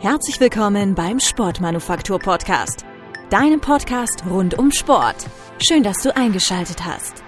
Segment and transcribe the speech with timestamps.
[0.00, 2.86] Herzlich willkommen beim Sportmanufaktur Podcast,
[3.28, 5.26] deinem Podcast rund um Sport.
[5.58, 7.22] Schön, dass du eingeschaltet hast.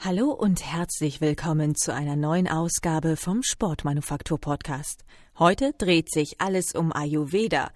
[0.00, 5.04] Hallo und herzlich willkommen zu einer neuen Ausgabe vom Sportmanufaktur Podcast.
[5.38, 7.70] Heute dreht sich alles um Ayurveda.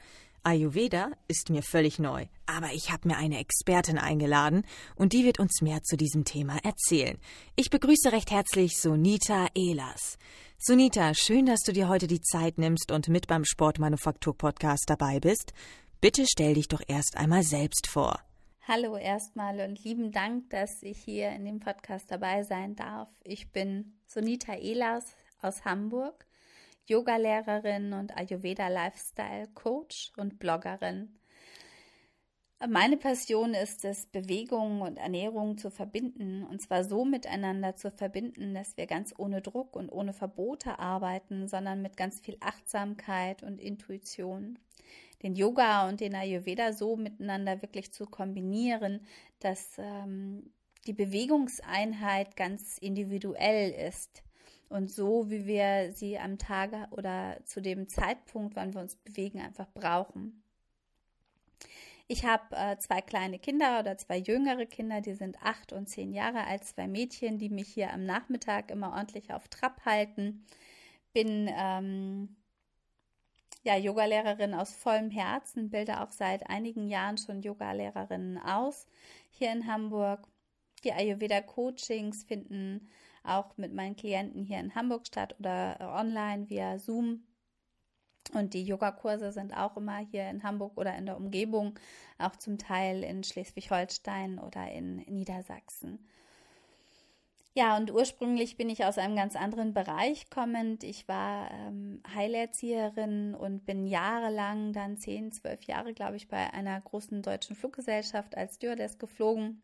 [0.46, 5.40] Ayurveda ist mir völlig neu, aber ich habe mir eine Expertin eingeladen und die wird
[5.40, 7.18] uns mehr zu diesem Thema erzählen.
[7.56, 10.18] Ich begrüße recht herzlich Sunita Elas.
[10.56, 15.18] Sunita, schön, dass du dir heute die Zeit nimmst und mit beim Sportmanufaktur Podcast dabei
[15.18, 15.52] bist.
[16.00, 18.20] Bitte stell dich doch erst einmal selbst vor.
[18.68, 23.08] Hallo erstmal und lieben Dank, dass ich hier in dem Podcast dabei sein darf.
[23.24, 26.25] Ich bin Sunita Elas aus Hamburg
[26.86, 31.18] Yogalehrerin und Ayurveda Lifestyle Coach und Bloggerin.
[32.66, 38.54] Meine Passion ist es, Bewegung und Ernährung zu verbinden, und zwar so miteinander zu verbinden,
[38.54, 43.60] dass wir ganz ohne Druck und ohne Verbote arbeiten, sondern mit ganz viel Achtsamkeit und
[43.60, 44.58] Intuition.
[45.22, 49.00] Den Yoga und den Ayurveda so miteinander wirklich zu kombinieren,
[49.40, 50.50] dass ähm,
[50.86, 54.22] die Bewegungseinheit ganz individuell ist
[54.68, 59.40] und so, wie wir sie am Tage oder zu dem Zeitpunkt, wann wir uns bewegen,
[59.40, 60.42] einfach brauchen.
[62.08, 66.12] Ich habe äh, zwei kleine Kinder oder zwei jüngere Kinder, die sind acht und zehn
[66.12, 70.44] Jahre alt, zwei Mädchen, die mich hier am Nachmittag immer ordentlich auf Trab halten.
[71.12, 72.36] Bin ähm,
[73.64, 78.86] ja Yogalehrerin aus vollem Herzen, bilde auch seit einigen Jahren schon Yogalehrerinnen aus
[79.30, 80.28] hier in Hamburg.
[80.84, 82.88] Die Ayurveda Coachings finden
[83.26, 87.24] auch mit meinen Klienten hier in Hamburg statt oder online via Zoom.
[88.32, 91.78] Und die Yogakurse sind auch immer hier in Hamburg oder in der Umgebung,
[92.18, 96.06] auch zum Teil in Schleswig-Holstein oder in Niedersachsen.
[97.54, 100.84] Ja, und ursprünglich bin ich aus einem ganz anderen Bereich kommend.
[100.84, 106.78] Ich war ähm, Heilerzieherin und bin jahrelang, dann zehn, zwölf Jahre, glaube ich, bei einer
[106.78, 109.62] großen deutschen Fluggesellschaft als Stewardess geflogen.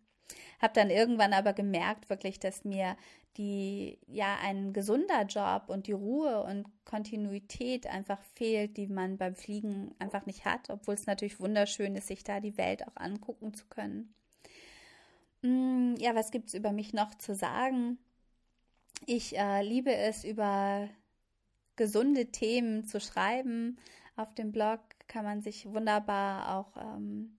[0.61, 2.97] Habe dann irgendwann aber gemerkt, wirklich, dass mir
[3.37, 9.35] die ja ein gesunder Job und die Ruhe und Kontinuität einfach fehlt, die man beim
[9.35, 13.55] Fliegen einfach nicht hat, obwohl es natürlich wunderschön ist, sich da die Welt auch angucken
[13.55, 14.15] zu können.
[15.43, 17.99] Mm, ja, was gibt es über mich noch zu sagen?
[19.07, 20.89] Ich äh, liebe es, über
[21.77, 23.79] gesunde Themen zu schreiben.
[24.15, 27.39] Auf dem Blog kann man sich wunderbar auch ähm,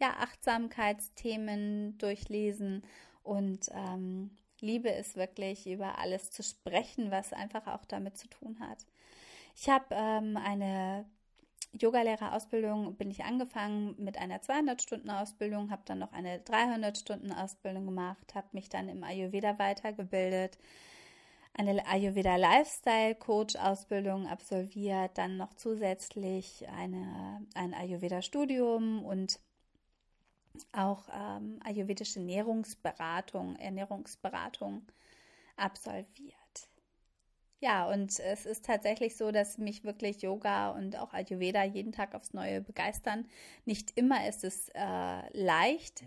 [0.00, 2.82] ja, Achtsamkeitsthemen durchlesen
[3.22, 8.58] und ähm, liebe es wirklich, über alles zu sprechen, was einfach auch damit zu tun
[8.60, 8.86] hat.
[9.56, 11.06] Ich habe ähm, eine
[11.80, 18.68] Yogalehrerausbildung bin ich angefangen mit einer 200-Stunden-Ausbildung, habe dann noch eine 300-Stunden-Ausbildung gemacht, habe mich
[18.68, 20.56] dann im Ayurveda weitergebildet,
[21.52, 29.38] eine Ayurveda Lifestyle Coach Ausbildung absolviert, dann noch zusätzlich eine, ein Ayurveda Studium und
[30.72, 34.86] auch ähm, ayurvedische Ernährungsberatung, Ernährungsberatung
[35.56, 36.34] absolviert.
[37.60, 42.14] Ja, und es ist tatsächlich so, dass mich wirklich Yoga und auch Ayurveda jeden Tag
[42.14, 43.26] aufs Neue begeistern.
[43.64, 46.04] Nicht immer ist es äh, leicht,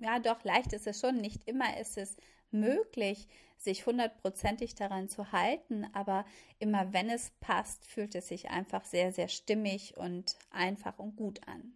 [0.00, 2.16] ja doch, leicht ist es schon, nicht immer ist es
[2.50, 6.24] möglich, sich hundertprozentig daran zu halten, aber
[6.58, 11.46] immer wenn es passt, fühlt es sich einfach sehr, sehr stimmig und einfach und gut
[11.48, 11.72] an.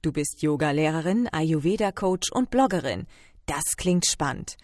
[0.00, 3.06] Du bist Yoga-Lehrerin, Ayurveda-Coach und Bloggerin.
[3.46, 4.56] Das klingt spannend.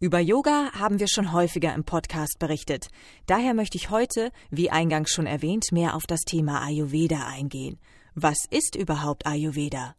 [0.00, 2.88] Über Yoga haben wir schon häufiger im Podcast berichtet.
[3.26, 7.78] Daher möchte ich heute, wie eingangs schon erwähnt, mehr auf das Thema Ayurveda eingehen.
[8.14, 9.94] Was ist überhaupt Ayurveda?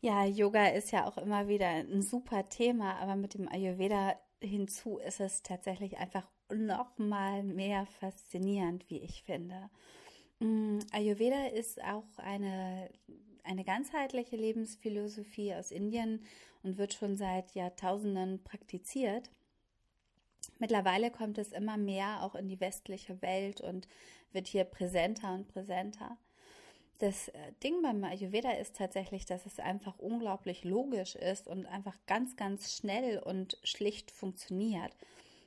[0.00, 4.98] Ja, Yoga ist ja auch immer wieder ein super Thema, aber mit dem Ayurveda hinzu
[4.98, 9.68] ist es tatsächlich einfach noch mal mehr faszinierend, wie ich finde.
[10.38, 12.88] Mm, Ayurveda ist auch eine
[13.44, 16.24] eine ganzheitliche Lebensphilosophie aus Indien
[16.62, 19.30] und wird schon seit Jahrtausenden praktiziert.
[20.58, 23.88] Mittlerweile kommt es immer mehr auch in die westliche Welt und
[24.32, 26.18] wird hier präsenter und präsenter.
[26.98, 31.96] Das äh, Ding beim Ayurveda ist tatsächlich, dass es einfach unglaublich logisch ist und einfach
[32.06, 34.94] ganz, ganz schnell und schlicht funktioniert.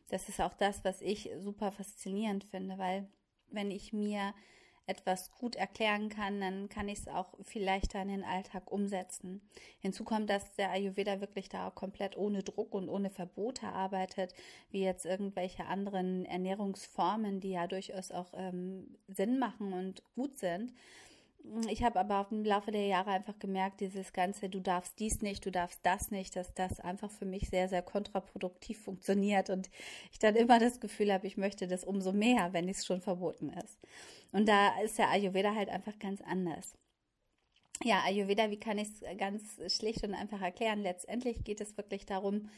[0.10, 3.08] Das ist auch das, was ich super faszinierend finde, weil
[3.52, 4.34] wenn ich mir
[4.86, 9.42] etwas gut erklären kann, dann kann ich es auch viel leichter in den Alltag umsetzen.
[9.80, 14.34] Hinzu kommt, dass der Ayurveda wirklich da auch komplett ohne Druck und ohne Verbote arbeitet,
[14.72, 20.74] wie jetzt irgendwelche anderen Ernährungsformen, die ja durchaus auch ähm, Sinn machen und gut sind.
[21.68, 25.46] Ich habe aber im Laufe der Jahre einfach gemerkt, dieses ganze, du darfst dies nicht,
[25.46, 29.70] du darfst das nicht, dass das einfach für mich sehr, sehr kontraproduktiv funktioniert und
[30.12, 33.50] ich dann immer das Gefühl habe, ich möchte das umso mehr, wenn es schon verboten
[33.50, 33.78] ist.
[34.32, 36.78] Und da ist der Ayurveda halt einfach ganz anders.
[37.84, 40.82] Ja, Ayurveda, wie kann ich es ganz schlicht und einfach erklären?
[40.82, 42.50] Letztendlich geht es wirklich darum,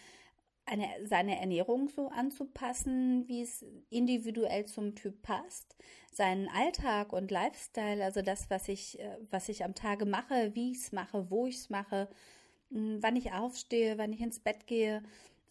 [0.66, 5.76] eine, seine Ernährung so anzupassen, wie es individuell zum Typ passt,
[6.12, 10.72] seinen Alltag und Lifestyle, also das, was ich, äh, was ich am Tage mache, wie
[10.72, 12.10] ich es mache, wo ich es mache,
[12.72, 15.04] hm, wann ich aufstehe, wann ich ins Bett gehe,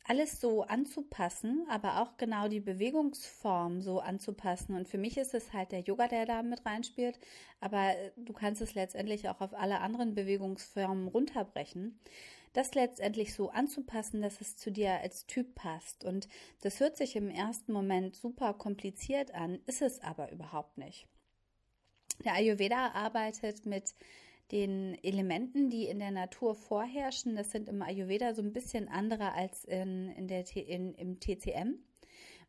[0.07, 4.77] alles so anzupassen, aber auch genau die Bewegungsform so anzupassen.
[4.77, 7.19] Und für mich ist es halt der Yoga, der da mit reinspielt,
[7.61, 11.99] aber äh, du kannst es letztendlich auch auf alle anderen Bewegungsformen runterbrechen
[12.55, 16.05] das letztendlich so anzupassen, dass es zu dir als Typ passt.
[16.05, 16.29] Und
[16.63, 21.07] das hört sich im ersten Moment super kompliziert an, ist es aber überhaupt nicht.
[22.25, 23.95] Der Ayurveda arbeitet mit
[24.53, 27.35] den Elementen, die in der Natur vorherrschen.
[27.35, 31.75] Das sind im Ayurveda so ein bisschen andere als in, in der, in, im TCM.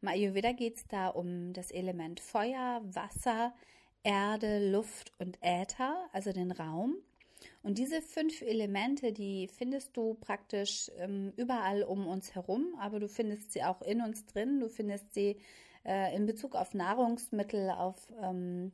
[0.02, 3.56] Im Ayurveda geht es da um das Element Feuer, Wasser,
[4.04, 6.98] Erde, Luft und Äther, also den Raum.
[7.66, 13.10] Und diese fünf Elemente, die findest du praktisch ähm, überall um uns herum, aber du
[13.10, 14.60] findest sie auch in uns drin.
[14.60, 15.40] Du findest sie
[15.84, 18.72] äh, in Bezug auf Nahrungsmittel, auf, ähm,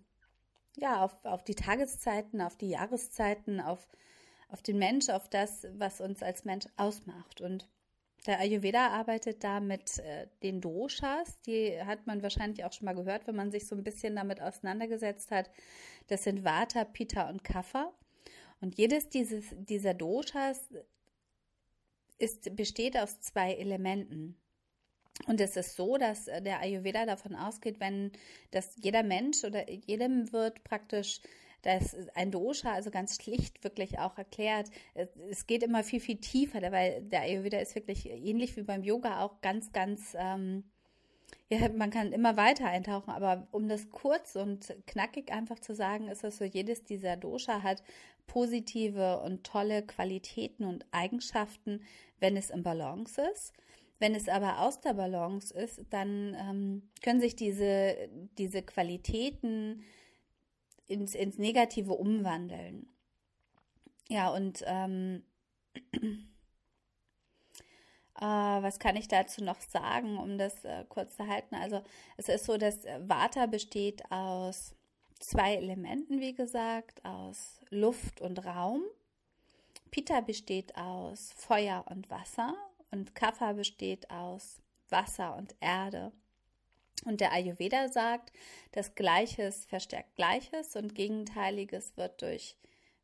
[0.76, 3.88] ja, auf, auf die Tageszeiten, auf die Jahreszeiten, auf,
[4.50, 7.40] auf den Mensch, auf das, was uns als Mensch ausmacht.
[7.40, 7.70] Und
[8.26, 11.40] der Ayurveda arbeitet da mit äh, den Doshas.
[11.44, 14.42] Die hat man wahrscheinlich auch schon mal gehört, wenn man sich so ein bisschen damit
[14.42, 15.50] auseinandergesetzt hat.
[16.08, 17.94] Das sind Vata, Pitta und Kapha.
[18.62, 20.74] Und jedes dieses, dieser Doshas
[22.20, 24.38] ist, besteht aus zwei Elementen.
[25.28, 28.12] Und es ist so, dass der Ayurveda davon ausgeht, wenn
[28.52, 31.22] dass jeder Mensch oder jedem wird praktisch
[31.64, 34.70] das ein Dosha, also ganz schlicht wirklich auch erklärt.
[35.30, 39.22] Es geht immer viel, viel tiefer, weil der Ayurveda ist wirklich ähnlich wie beim Yoga
[39.22, 40.71] auch ganz, ganz ähm,
[41.52, 46.08] ja, man kann immer weiter eintauchen, aber um das kurz und knackig einfach zu sagen,
[46.08, 47.84] ist es so, jedes dieser Dosha hat
[48.26, 51.82] positive und tolle Qualitäten und Eigenschaften,
[52.22, 53.52] wenn es im Balance ist.
[54.00, 57.98] Wenn es aber aus der Balance ist, dann ähm, können sich diese,
[58.38, 59.84] diese Qualitäten
[60.88, 62.88] ins, ins Negative umwandeln.
[64.08, 65.24] Ja, und ähm,
[65.92, 66.00] äh,
[68.26, 71.56] was kann ich dazu noch sagen, um das äh, kurz zu halten?
[71.56, 71.82] Also
[72.18, 74.76] es ist so, dass Vata besteht aus
[75.20, 78.84] zwei Elementen, wie gesagt, aus Luft und Raum.
[79.90, 82.56] Pitta besteht aus Feuer und Wasser
[82.92, 86.12] und Kapha besteht aus Wasser und Erde.
[87.06, 88.32] Und der Ayurveda sagt,
[88.74, 92.56] dass Gleiches verstärkt Gleiches und Gegenteiliges wird durch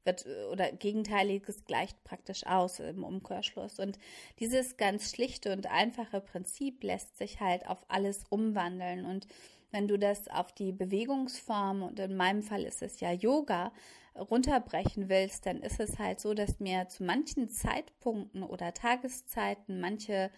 [0.07, 3.77] wird oder Gegenteiliges gleicht praktisch aus im Umkehrschluss.
[3.77, 3.99] Und
[4.39, 9.05] dieses ganz schlichte und einfache Prinzip lässt sich halt auf alles umwandeln.
[9.05, 9.27] Und
[9.69, 13.71] wenn du das auf die Bewegungsform, und in meinem Fall ist es ja Yoga,
[14.17, 20.31] runterbrechen willst, dann ist es halt so, dass mir zu manchen Zeitpunkten oder Tageszeiten manche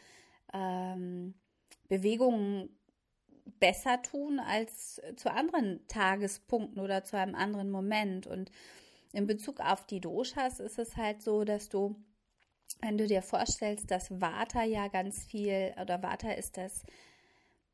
[0.53, 1.35] ähm,
[1.87, 2.69] Bewegungen
[3.59, 8.27] besser tun als zu anderen Tagespunkten oder zu einem anderen Moment.
[8.27, 8.51] Und
[9.13, 11.95] in Bezug auf die Doshas ist es halt so, dass du,
[12.81, 16.83] wenn du dir vorstellst, dass Vata ja ganz viel, oder Vata ist das,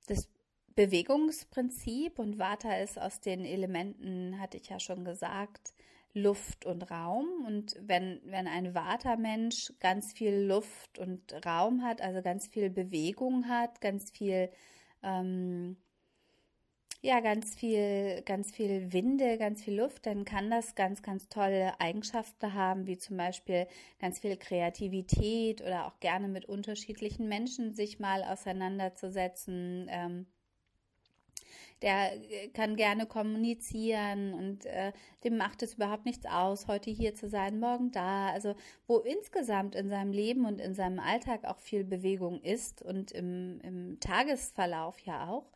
[0.07, 0.29] das
[0.75, 5.73] Bewegungsprinzip und Vata ist aus den Elementen, hatte ich ja schon gesagt,
[6.13, 7.45] Luft und Raum.
[7.45, 13.47] Und wenn, wenn ein Vata-Mensch ganz viel Luft und Raum hat, also ganz viel Bewegung
[13.47, 14.49] hat, ganz viel
[15.03, 15.77] ähm,
[17.05, 21.79] ja ganz viel, ganz viel Winde, ganz viel Luft, dann kann das ganz, ganz tolle
[21.79, 23.67] Eigenschaften haben, wie zum Beispiel
[23.99, 29.87] ganz viel Kreativität oder auch gerne mit unterschiedlichen Menschen sich mal auseinanderzusetzen.
[29.89, 30.25] Ähm,
[31.81, 34.91] der äh, kann gerne kommunizieren und äh,
[35.23, 38.29] dem macht es überhaupt nichts aus, heute hier zu sein, morgen da.
[38.29, 38.55] Also
[38.87, 43.59] wo insgesamt in seinem Leben und in seinem Alltag auch viel Bewegung ist und im,
[43.61, 45.51] im Tagesverlauf ja auch.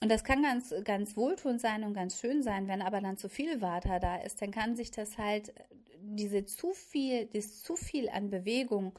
[0.00, 3.28] Und das kann ganz, ganz wohltuend sein und ganz schön sein, wenn aber dann zu
[3.28, 5.54] viel Water da ist, dann kann sich das halt,
[6.00, 8.98] diese zu viel, das zu viel an Bewegung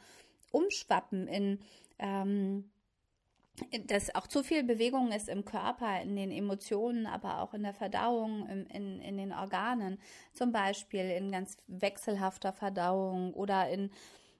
[0.51, 1.59] umschwappen in,
[1.99, 2.69] ähm,
[3.87, 7.73] dass auch zu viel Bewegung ist im Körper, in den Emotionen, aber auch in der
[7.73, 9.97] Verdauung, in, in, in den Organen,
[10.33, 13.91] zum Beispiel in ganz wechselhafter Verdauung oder in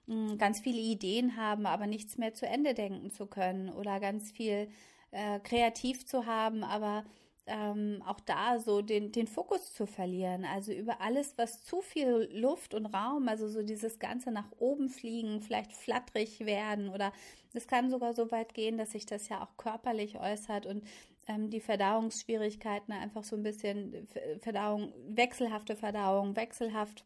[0.06, 4.00] mh, hm, ganz viele Ideen haben, aber nichts mehr zu Ende denken zu können oder
[4.00, 4.68] ganz viel
[5.16, 7.04] äh, kreativ zu haben, aber
[7.46, 10.44] ähm, auch da so den, den Fokus zu verlieren.
[10.44, 14.90] Also über alles, was zu viel Luft und Raum, also so dieses Ganze nach oben
[14.90, 17.12] fliegen, vielleicht flatterig werden oder
[17.54, 20.84] es kann sogar so weit gehen, dass sich das ja auch körperlich äußert und
[21.28, 24.06] ähm, die Verdauungsschwierigkeiten einfach so ein bisschen
[24.40, 27.04] Verdauung, wechselhafte Verdauung, wechselhaft,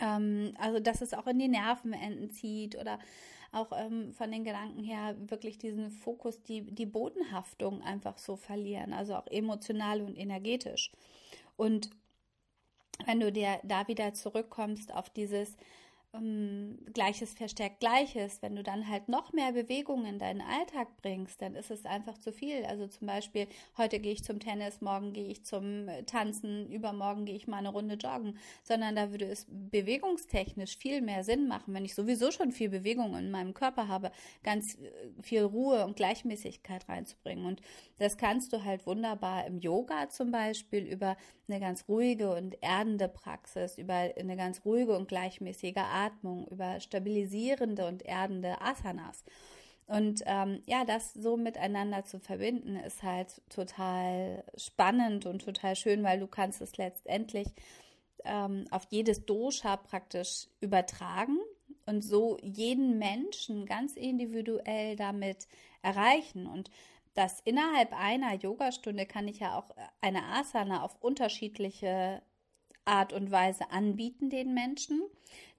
[0.00, 2.98] ähm, also dass es auch in die Nervenenden zieht oder
[3.52, 8.92] auch ähm, von den Gedanken her wirklich diesen Fokus, die, die Bodenhaftung einfach so verlieren,
[8.92, 10.92] also auch emotional und energetisch.
[11.56, 11.90] Und
[13.06, 15.56] wenn du dir da wieder zurückkommst auf dieses,
[16.12, 18.42] ähm, Gleiches verstärkt Gleiches.
[18.42, 22.18] Wenn du dann halt noch mehr Bewegung in deinen Alltag bringst, dann ist es einfach
[22.18, 22.64] zu viel.
[22.64, 27.24] Also zum Beispiel, heute gehe ich zum Tennis, morgen gehe ich zum äh, Tanzen, übermorgen
[27.24, 31.74] gehe ich mal eine Runde joggen, sondern da würde es bewegungstechnisch viel mehr Sinn machen,
[31.74, 34.10] wenn ich sowieso schon viel Bewegung in meinem Körper habe,
[34.42, 37.46] ganz äh, viel Ruhe und Gleichmäßigkeit reinzubringen.
[37.46, 37.60] Und
[37.98, 41.16] das kannst du halt wunderbar im Yoga zum Beispiel über
[41.48, 47.86] eine ganz ruhige und erdende Praxis, über eine ganz ruhige und gleichmäßige Atmung, über stabilisierende
[47.86, 49.24] und erdende Asanas.
[49.86, 56.04] Und ähm, ja, das so miteinander zu verbinden, ist halt total spannend und total schön,
[56.04, 57.48] weil du kannst es letztendlich
[58.24, 61.38] ähm, auf jedes Dosha praktisch übertragen
[61.86, 65.48] und so jeden Menschen ganz individuell damit
[65.82, 66.46] erreichen.
[66.46, 66.70] Und
[67.14, 72.22] dass innerhalb einer Yogastunde kann ich ja auch eine Asana auf unterschiedliche
[72.90, 75.00] Art und Weise anbieten den Menschen,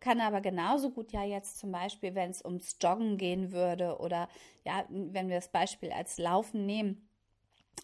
[0.01, 4.27] kann aber genauso gut ja jetzt zum Beispiel, wenn es ums Joggen gehen würde oder
[4.65, 7.07] ja, wenn wir das Beispiel als Laufen nehmen,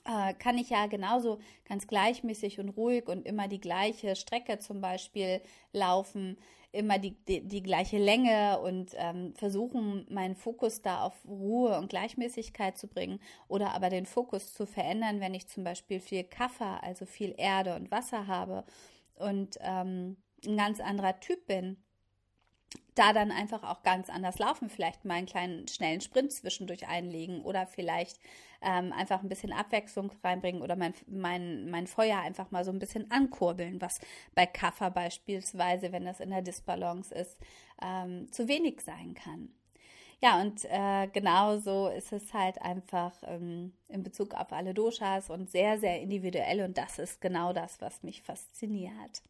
[0.06, 4.82] äh, kann ich ja genauso ganz gleichmäßig und ruhig und immer die gleiche Strecke zum
[4.82, 6.38] Beispiel laufen,
[6.74, 11.90] immer die, die, die gleiche Länge und ähm, versuchen, meinen Fokus da auf Ruhe und
[11.90, 16.84] Gleichmäßigkeit zu bringen oder aber den Fokus zu verändern, wenn ich zum Beispiel viel Kaffer,
[16.84, 18.66] also viel Erde und Wasser habe
[19.18, 21.78] und ähm, ein ganz anderer Typ bin
[22.98, 27.42] da dann einfach auch ganz anders laufen, vielleicht mal einen kleinen schnellen Sprint zwischendurch einlegen
[27.42, 28.20] oder vielleicht
[28.62, 32.80] ähm, einfach ein bisschen Abwechslung reinbringen oder mein, mein, mein Feuer einfach mal so ein
[32.80, 34.00] bisschen ankurbeln, was
[34.34, 37.38] bei Kaffer beispielsweise, wenn das in der Disbalance ist,
[37.82, 39.50] ähm, zu wenig sein kann.
[40.22, 45.52] Ja, und äh, genauso ist es halt einfach ähm, in Bezug auf alle Doshas und
[45.52, 49.22] sehr, sehr individuell und das ist genau das, was mich fasziniert.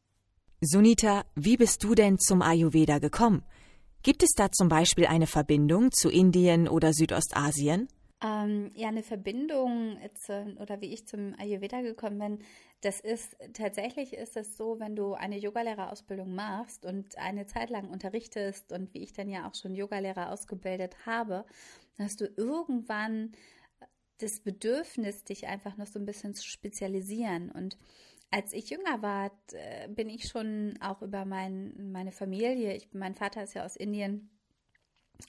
[0.61, 3.43] Sunita, wie bist du denn zum Ayurveda gekommen?
[4.01, 7.89] Gibt es da zum Beispiel eine Verbindung zu Indien oder Südostasien?
[8.23, 12.39] Ähm, ja, eine Verbindung zu, oder wie ich zum Ayurveda gekommen bin,
[12.81, 17.89] das ist tatsächlich ist es so, wenn du eine Yogalehrerausbildung machst und eine Zeit lang
[17.89, 21.45] unterrichtest und wie ich dann ja auch schon Yogalehrer ausgebildet habe,
[21.97, 23.31] hast du irgendwann
[24.19, 27.51] das Bedürfnis, dich einfach noch so ein bisschen zu spezialisieren.
[27.51, 27.77] Und
[28.31, 29.31] als ich jünger war,
[29.89, 34.29] bin ich schon auch über mein, meine Familie, ich, mein Vater ist ja aus Indien,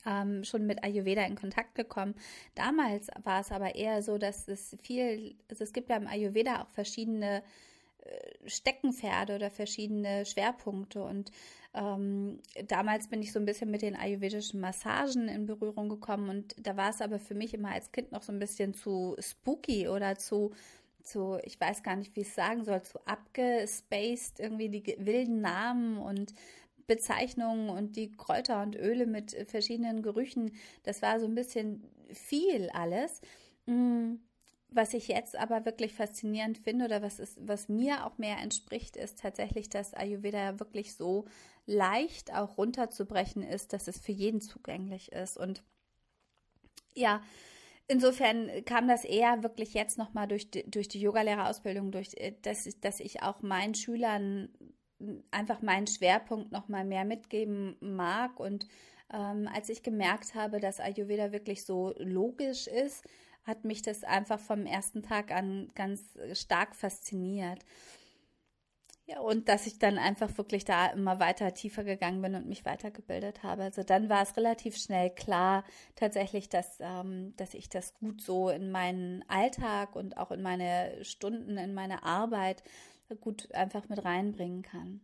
[0.07, 2.15] ähm, schon mit Ayurveda in Kontakt gekommen.
[2.55, 6.63] Damals war es aber eher so, dass es viel, also es gibt ja im Ayurveda
[6.63, 7.43] auch verschiedene
[8.03, 11.03] äh, Steckenpferde oder verschiedene Schwerpunkte.
[11.03, 11.31] Und
[11.75, 16.29] ähm, damals bin ich so ein bisschen mit den ayurvedischen Massagen in Berührung gekommen.
[16.29, 19.17] Und da war es aber für mich immer als Kind noch so ein bisschen zu
[19.19, 20.53] spooky oder zu
[21.09, 25.41] zu, ich weiß gar nicht, wie ich es sagen soll, zu abgespaced, irgendwie die wilden
[25.41, 25.99] Namen.
[25.99, 26.35] Und
[26.89, 30.57] Bezeichnungen und die Kräuter und Öle mit verschiedenen Gerüchen.
[30.83, 33.21] Das war so ein bisschen viel alles.
[33.67, 34.15] Mm,
[34.71, 38.97] was ich jetzt aber wirklich faszinierend finde oder was, ist, was mir auch mehr entspricht,
[38.97, 41.27] ist tatsächlich, dass Ayurveda wirklich so
[41.67, 45.39] leicht auch runterzubrechen ist, dass es für jeden zugänglich ist.
[45.39, 45.63] Und
[46.95, 47.23] ja,
[47.87, 52.69] insofern kam das eher wirklich jetzt nochmal durch die, durch die Yogalehrerausbildung, durch, äh, dass,
[52.81, 54.51] dass ich auch meinen Schülern
[55.31, 58.39] einfach meinen Schwerpunkt nochmal mehr mitgeben mag.
[58.41, 58.67] Und
[59.13, 63.05] ähm, als ich gemerkt habe, dass Ayurveda wirklich so logisch ist,
[63.45, 66.03] hat mich das einfach vom ersten Tag an ganz
[66.35, 67.65] stark fasziniert.
[69.11, 72.67] Ja, und dass ich dann einfach wirklich da immer weiter tiefer gegangen bin und mich
[72.67, 73.63] weitergebildet habe.
[73.63, 75.65] Also dann war es relativ schnell klar,
[75.97, 81.03] tatsächlich, dass, ähm, dass ich das gut so in meinen Alltag und auch in meine
[81.07, 82.63] Stunden, in meine Arbeit
[83.17, 85.01] gut einfach mit reinbringen kann.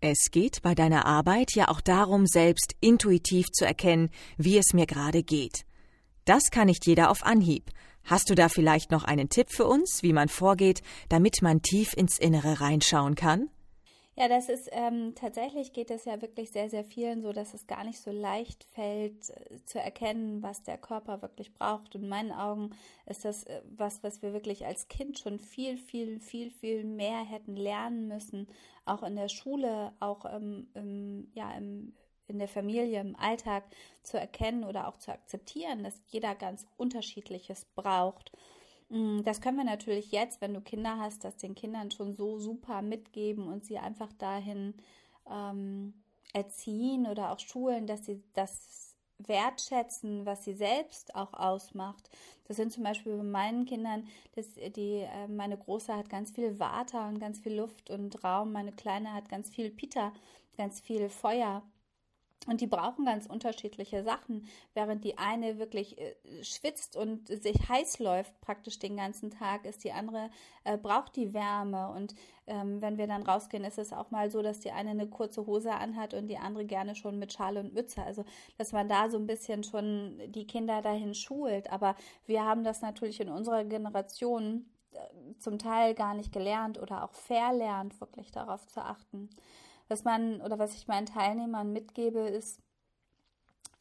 [0.00, 4.86] Es geht bei deiner Arbeit ja auch darum, selbst intuitiv zu erkennen, wie es mir
[4.86, 5.66] gerade geht.
[6.24, 7.70] Das kann nicht jeder auf Anhieb.
[8.04, 10.80] Hast du da vielleicht noch einen Tipp für uns, wie man vorgeht,
[11.10, 13.50] damit man tief ins Innere reinschauen kann?
[14.20, 17.66] Ja, das ist ähm, tatsächlich geht es ja wirklich sehr, sehr vielen so, dass es
[17.66, 21.94] gar nicht so leicht fällt äh, zu erkennen, was der Körper wirklich braucht.
[21.94, 22.68] In meinen Augen
[23.06, 27.24] ist das äh, was, was wir wirklich als Kind schon viel, viel, viel, viel mehr
[27.24, 28.46] hätten lernen müssen,
[28.84, 31.94] auch in der Schule, auch im, im ja, im,
[32.26, 33.64] in der Familie, im Alltag
[34.02, 38.32] zu erkennen oder auch zu akzeptieren, dass jeder ganz unterschiedliches braucht.
[38.90, 42.38] Mm, das können wir natürlich jetzt, wenn du Kinder hast, das den Kindern schon so
[42.38, 44.74] super mitgeben und sie einfach dahin
[45.30, 45.94] ähm,
[46.32, 52.08] erziehen oder auch schulen, dass sie das wertschätzen, was sie selbst auch ausmacht.
[52.48, 56.58] Das sind zum Beispiel bei meinen Kindern, das, die, äh, meine Große hat ganz viel
[56.58, 60.12] Water und ganz viel Luft und Raum, meine Kleine hat ganz viel Pita,
[60.56, 61.62] ganz viel Feuer.
[62.46, 64.46] Und die brauchen ganz unterschiedliche Sachen.
[64.72, 69.84] Während die eine wirklich äh, schwitzt und sich heiß läuft praktisch den ganzen Tag, ist
[69.84, 70.30] die andere,
[70.64, 71.90] äh, braucht die Wärme.
[71.90, 72.14] Und
[72.46, 75.46] ähm, wenn wir dann rausgehen, ist es auch mal so, dass die eine eine kurze
[75.46, 78.02] Hose anhat und die andere gerne schon mit Schale und Mütze.
[78.02, 78.24] Also,
[78.56, 81.70] dass man da so ein bisschen schon die Kinder dahin schult.
[81.70, 81.94] Aber
[82.24, 84.98] wir haben das natürlich in unserer Generation äh,
[85.38, 89.28] zum Teil gar nicht gelernt oder auch verlernt, wirklich darauf zu achten.
[89.90, 92.60] Was man oder was ich meinen Teilnehmern mitgebe, ist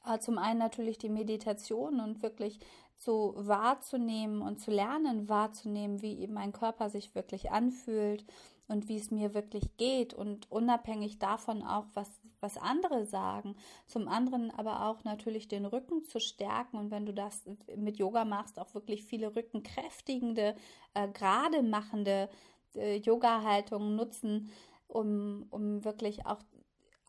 [0.08, 2.60] äh, zum einen natürlich die Meditation und wirklich
[2.98, 8.26] so wahrzunehmen und zu lernen wahrzunehmen, wie mein Körper sich wirklich anfühlt
[8.68, 13.56] und wie es mir wirklich geht und unabhängig davon auch, was, was andere sagen.
[13.86, 17.44] Zum anderen aber auch natürlich den Rücken zu stärken und wenn du das
[17.76, 20.56] mit Yoga machst, auch wirklich viele rückenkräftigende,
[20.96, 22.30] äh, gerade machende
[22.76, 24.52] äh, Yoga-Haltungen nutzen,
[24.90, 26.40] um, um wirklich auch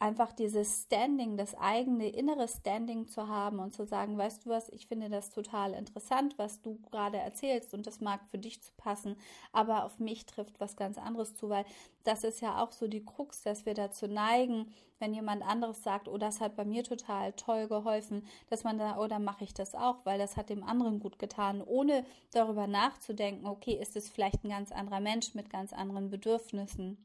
[0.00, 4.70] einfach dieses Standing, das eigene innere Standing zu haben und zu sagen, weißt du was,
[4.70, 8.72] ich finde das total interessant, was du gerade erzählst und das mag für dich zu
[8.78, 9.16] passen,
[9.52, 11.66] aber auf mich trifft was ganz anderes zu, weil
[12.02, 16.08] das ist ja auch so die Krux, dass wir dazu neigen, wenn jemand anderes sagt,
[16.08, 19.74] oh, das hat bei mir total toll geholfen, dass man da, oh, mache ich das
[19.74, 24.44] auch, weil das hat dem anderen gut getan, ohne darüber nachzudenken, okay, ist es vielleicht
[24.44, 26.96] ein ganz anderer Mensch mit ganz anderen Bedürfnissen.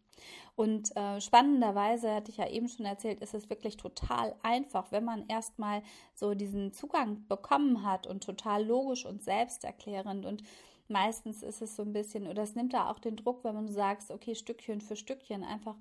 [0.55, 5.03] Und äh, spannenderweise, hatte ich ja eben schon erzählt, ist es wirklich total einfach, wenn
[5.03, 5.81] man erstmal
[6.13, 10.25] so diesen Zugang bekommen hat und total logisch und selbsterklärend.
[10.25, 10.43] Und
[10.87, 13.69] meistens ist es so ein bisschen, oder es nimmt da auch den Druck, wenn man
[13.69, 15.75] sagst, okay, Stückchen für Stückchen, einfach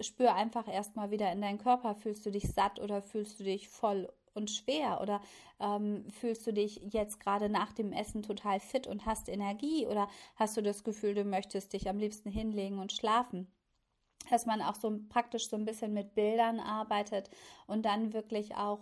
[0.00, 3.68] spür einfach erstmal wieder in deinen Körper, fühlst du dich satt oder fühlst du dich
[3.68, 5.00] voll und schwer?
[5.00, 5.20] Oder
[5.60, 9.86] ähm, fühlst du dich jetzt gerade nach dem Essen total fit und hast Energie?
[9.86, 13.48] Oder hast du das Gefühl, du möchtest dich am liebsten hinlegen und schlafen?
[14.30, 17.30] Dass man auch so praktisch so ein bisschen mit Bildern arbeitet
[17.66, 18.80] und dann wirklich auch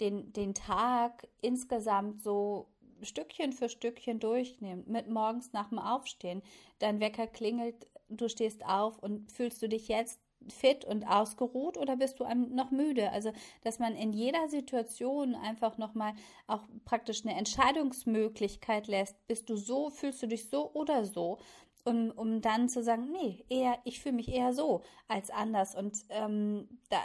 [0.00, 2.68] den, den Tag insgesamt so
[3.02, 6.42] Stückchen für Stückchen durchnimmt, mit morgens nach dem Aufstehen.
[6.78, 11.96] Dein Wecker klingelt, du stehst auf und fühlst du dich jetzt fit und ausgeruht oder
[11.96, 13.10] bist du noch müde?
[13.10, 16.14] Also, dass man in jeder Situation einfach nochmal
[16.46, 19.16] auch praktisch eine Entscheidungsmöglichkeit lässt.
[19.26, 21.38] Bist du so, fühlst du dich so oder so?
[21.84, 25.98] Um, um dann zu sagen, nee, eher, ich fühle mich eher so als anders und
[26.10, 26.98] ähm, da,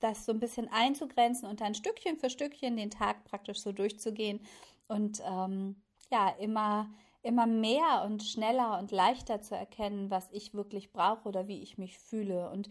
[0.00, 4.40] das so ein bisschen einzugrenzen und dann Stückchen für Stückchen den Tag praktisch so durchzugehen
[4.88, 5.76] und ähm,
[6.10, 6.88] ja, immer,
[7.22, 11.78] immer mehr und schneller und leichter zu erkennen, was ich wirklich brauche oder wie ich
[11.78, 12.50] mich fühle.
[12.50, 12.68] Und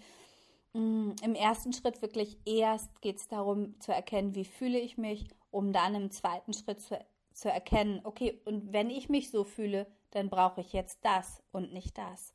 [0.74, 5.28] mm, im ersten Schritt wirklich erst geht es darum zu erkennen, wie fühle ich mich,
[5.52, 7.00] um dann im zweiten Schritt zu,
[7.34, 9.86] zu erkennen, okay, und wenn ich mich so fühle,
[10.18, 12.34] dann brauche ich jetzt das und nicht das.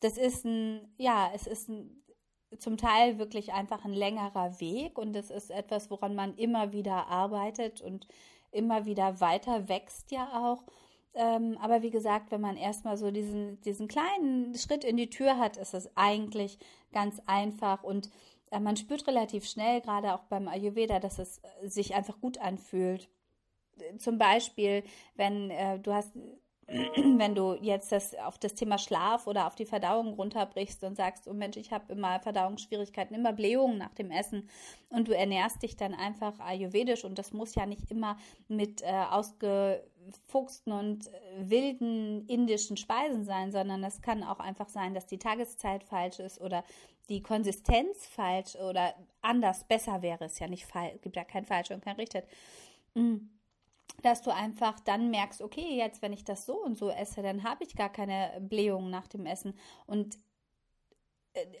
[0.00, 2.02] Das ist ein, ja, es ist ein,
[2.58, 7.06] zum Teil wirklich einfach ein längerer Weg und es ist etwas, woran man immer wieder
[7.06, 8.06] arbeitet und
[8.50, 10.64] immer wieder weiter wächst ja auch.
[11.14, 15.38] Ähm, aber wie gesagt, wenn man erstmal so diesen, diesen kleinen Schritt in die Tür
[15.38, 16.58] hat, ist es eigentlich
[16.92, 18.10] ganz einfach und
[18.50, 23.08] äh, man spürt relativ schnell, gerade auch beim Ayurveda, dass es sich einfach gut anfühlt.
[23.98, 24.82] Zum Beispiel,
[25.14, 26.12] wenn äh, du hast
[27.18, 31.28] wenn du jetzt das auf das Thema Schlaf oder auf die Verdauung runterbrichst und sagst,
[31.28, 34.48] oh Mensch, ich habe immer Verdauungsschwierigkeiten, immer Blähungen nach dem Essen
[34.88, 38.16] und du ernährst dich dann einfach ayurvedisch und das muss ja nicht immer
[38.48, 41.10] mit äh, ausgefuchsten und äh,
[41.50, 46.40] wilden indischen Speisen sein, sondern es kann auch einfach sein, dass die Tageszeit falsch ist
[46.40, 46.64] oder
[47.10, 51.70] die Konsistenz falsch oder anders, besser wäre es ja nicht falsch, gibt ja kein falsch
[51.70, 52.24] und kein richtig.
[52.94, 53.33] Mhm
[54.02, 57.44] dass du einfach dann merkst, okay, jetzt wenn ich das so und so esse, dann
[57.44, 59.54] habe ich gar keine Blähungen nach dem Essen.
[59.86, 60.18] Und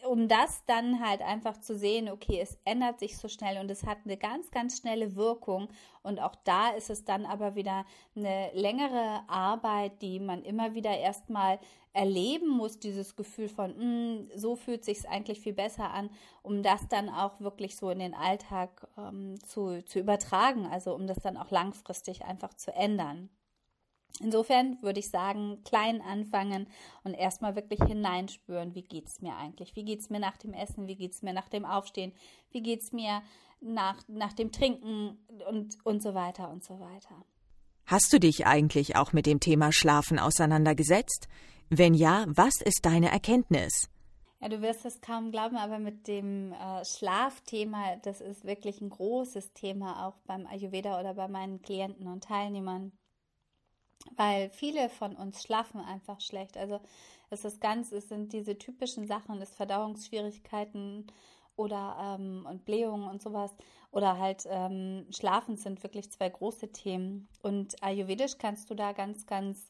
[0.06, 3.84] um das dann halt einfach zu sehen, okay, es ändert sich so schnell und es
[3.84, 5.68] hat eine ganz, ganz schnelle Wirkung.
[6.02, 7.84] Und auch da ist es dann aber wieder
[8.14, 11.58] eine längere Arbeit, die man immer wieder erstmal
[11.92, 16.10] erleben muss, dieses Gefühl von, mh, hm, so fühlt sich eigentlich viel besser an,
[16.42, 21.06] um das dann auch wirklich so in den Alltag ähm, zu, zu übertragen, also um
[21.06, 23.30] das dann auch langfristig einfach zu ändern.
[24.20, 26.68] Insofern würde ich sagen, klein anfangen
[27.02, 29.74] und erstmal wirklich hineinspüren, wie geht es mir eigentlich?
[29.74, 30.86] Wie geht es mir nach dem Essen?
[30.86, 32.12] Wie geht es mir nach dem Aufstehen?
[32.52, 33.22] Wie geht es mir
[33.64, 37.24] nach, nach dem Trinken und, und so weiter und so weiter.
[37.86, 41.28] Hast du dich eigentlich auch mit dem Thema Schlafen auseinandergesetzt?
[41.68, 43.88] Wenn ja, was ist deine Erkenntnis?
[44.40, 48.90] Ja, du wirst es kaum glauben, aber mit dem äh, Schlafthema, das ist wirklich ein
[48.90, 52.92] großes Thema auch beim Ayurveda oder bei meinen Klienten und Teilnehmern
[54.16, 56.56] weil viele von uns schlafen einfach schlecht.
[56.56, 56.80] Also
[57.30, 61.06] es ist ganz, es sind diese typischen Sachen, das Verdauungsschwierigkeiten
[61.56, 63.54] oder ähm, und Blähungen und sowas
[63.90, 67.28] oder halt ähm, Schlafen sind wirklich zwei große Themen.
[67.42, 69.68] Und Ayurvedisch kannst du da ganz, ganz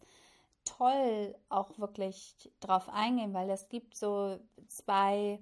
[0.65, 5.39] toll auch wirklich drauf eingehen, weil es gibt so zwei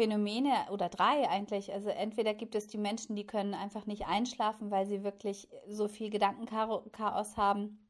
[0.00, 1.74] Phänomene oder drei eigentlich.
[1.74, 5.88] Also entweder gibt es die Menschen, die können einfach nicht einschlafen, weil sie wirklich so
[5.88, 7.86] viel Gedankenchaos haben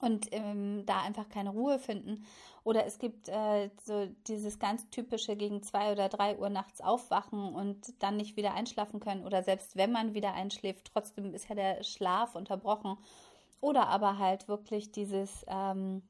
[0.00, 2.26] und ähm, da einfach keine Ruhe finden.
[2.64, 7.54] Oder es gibt äh, so dieses ganz typische gegen zwei oder drei Uhr nachts aufwachen
[7.54, 9.24] und dann nicht wieder einschlafen können.
[9.24, 12.98] Oder selbst wenn man wieder einschläft, trotzdem ist ja der Schlaf unterbrochen.
[13.60, 16.02] Oder aber halt wirklich dieses ähm,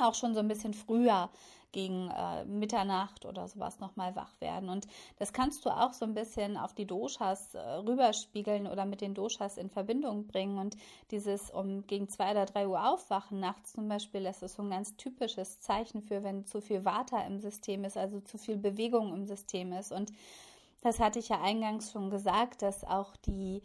[0.00, 1.28] auch schon so ein bisschen früher
[1.76, 4.70] gegen äh, Mitternacht oder sowas nochmal wach werden.
[4.70, 4.86] Und
[5.18, 9.12] das kannst du auch so ein bisschen auf die Doshas äh, rüberspiegeln oder mit den
[9.12, 10.56] Doshas in Verbindung bringen.
[10.56, 10.78] Und
[11.10, 14.70] dieses um gegen zwei oder drei Uhr aufwachen nachts zum Beispiel, das ist so ein
[14.70, 19.12] ganz typisches Zeichen für, wenn zu viel Vata im System ist, also zu viel Bewegung
[19.12, 19.92] im System ist.
[19.92, 20.14] Und
[20.80, 23.60] das hatte ich ja eingangs schon gesagt, dass auch die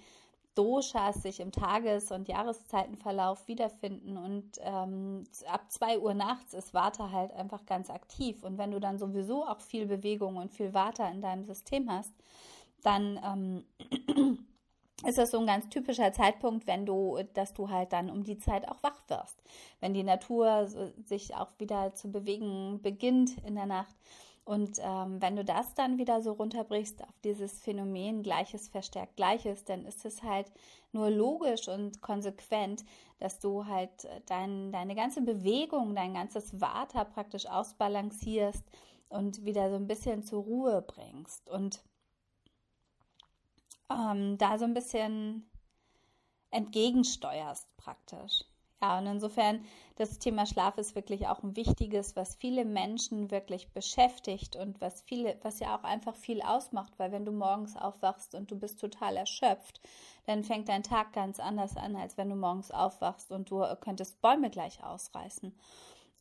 [0.55, 7.11] Doshas sich im Tages- und Jahreszeitenverlauf wiederfinden und ähm, ab 2 Uhr nachts ist Vata
[7.11, 8.43] halt einfach ganz aktiv.
[8.43, 12.13] Und wenn du dann sowieso auch viel Bewegung und viel Vata in deinem System hast,
[12.83, 13.65] dann ähm,
[15.07, 18.37] ist das so ein ganz typischer Zeitpunkt, wenn du, dass du halt dann um die
[18.37, 19.41] Zeit auch wach wirst,
[19.79, 20.67] wenn die Natur
[21.05, 23.95] sich auch wieder zu bewegen beginnt in der Nacht
[24.51, 29.63] und ähm, wenn du das dann wieder so runterbrichst auf dieses Phänomen Gleiches verstärkt Gleiches,
[29.63, 30.51] dann ist es halt
[30.91, 32.83] nur logisch und konsequent,
[33.19, 38.65] dass du halt äh, dein, deine ganze Bewegung, dein ganzes Vata praktisch ausbalancierst
[39.07, 41.81] und wieder so ein bisschen zur Ruhe bringst und
[43.89, 45.49] ähm, da so ein bisschen
[46.49, 48.43] entgegensteuerst praktisch.
[48.81, 49.63] Ja, und insofern,
[49.97, 55.01] das Thema Schlaf ist wirklich auch ein wichtiges, was viele Menschen wirklich beschäftigt und was
[55.01, 58.79] viele, was ja auch einfach viel ausmacht, weil wenn du morgens aufwachst und du bist
[58.79, 59.79] total erschöpft,
[60.25, 64.21] dann fängt dein Tag ganz anders an, als wenn du morgens aufwachst und du könntest
[64.21, 65.53] Bäume gleich ausreißen.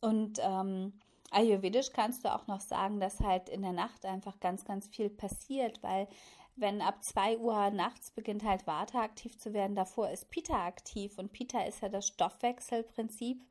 [0.01, 0.93] Und ähm,
[1.31, 5.09] Ayurvedisch kannst du auch noch sagen, dass halt in der Nacht einfach ganz, ganz viel
[5.09, 6.07] passiert, weil
[6.55, 11.17] wenn ab 2 Uhr nachts beginnt halt Vata aktiv zu werden, davor ist Pita aktiv
[11.17, 13.43] und Pita ist ja das Stoffwechselprinzip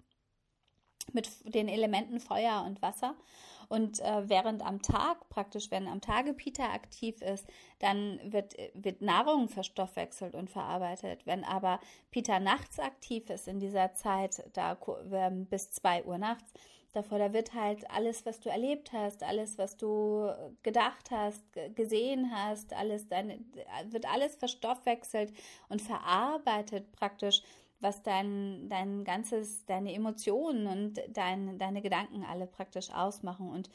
[1.13, 3.15] mit den Elementen Feuer und Wasser.
[3.69, 7.47] Und äh, während am Tag praktisch, wenn am Tage Pita aktiv ist,
[7.79, 11.25] dann wird, wird Nahrung verstoffwechselt und verarbeitet.
[11.25, 11.79] Wenn aber
[12.11, 14.77] Pita nachts aktiv ist in dieser Zeit, da
[15.13, 16.53] ähm, bis 2 Uhr nachts,
[16.93, 17.19] davor.
[17.19, 20.31] Da wird halt alles, was du erlebt hast, alles, was du
[20.63, 23.39] gedacht hast, gesehen hast, alles deine,
[23.87, 25.33] wird alles verstoffwechselt
[25.69, 27.43] und verarbeitet praktisch,
[27.81, 33.51] was dein, dein ganzes, deine Emotionen und dein, deine Gedanken alle praktisch ausmachen.
[33.51, 33.71] Und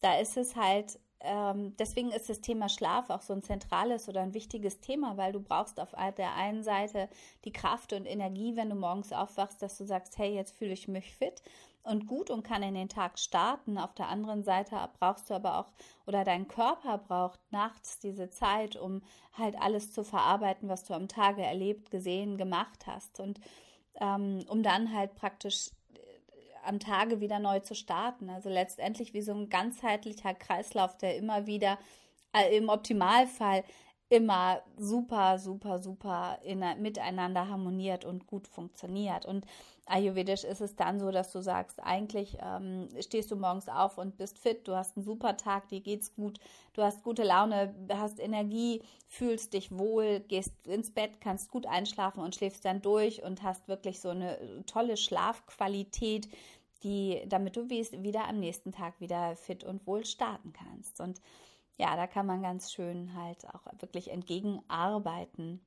[0.00, 4.20] da ist es halt ähm, deswegen ist das Thema Schlaf auch so ein zentrales oder
[4.20, 7.08] ein wichtiges Thema, weil du brauchst auf der einen Seite
[7.44, 10.88] die Kraft und Energie, wenn du morgens aufwachst, dass du sagst, hey, jetzt fühle ich
[10.88, 11.42] mich fit
[11.86, 13.78] und gut und kann in den Tag starten.
[13.78, 15.72] Auf der anderen Seite brauchst du aber auch
[16.06, 21.08] oder dein Körper braucht nachts diese Zeit, um halt alles zu verarbeiten, was du am
[21.08, 23.40] Tage erlebt, gesehen, gemacht hast und
[24.00, 28.30] ähm, um dann halt praktisch äh, am Tage wieder neu zu starten.
[28.30, 31.78] Also letztendlich wie so ein ganzheitlicher Kreislauf, der immer wieder
[32.32, 33.64] äh, im Optimalfall
[34.08, 39.26] immer super, super, super in, miteinander harmoniert und gut funktioniert.
[39.26, 39.44] Und
[39.86, 44.16] Ayurvedisch ist es dann so, dass du sagst, eigentlich ähm, stehst du morgens auf und
[44.16, 46.40] bist fit, du hast einen super Tag, dir geht's gut,
[46.74, 52.20] du hast gute Laune, hast Energie, fühlst dich wohl, gehst ins Bett, kannst gut einschlafen
[52.20, 56.28] und schläfst dann durch und hast wirklich so eine tolle Schlafqualität,
[56.82, 61.00] die, damit du wieder am nächsten Tag wieder fit und wohl starten kannst.
[61.00, 61.20] Und
[61.78, 65.64] ja, da kann man ganz schön halt auch wirklich entgegenarbeiten.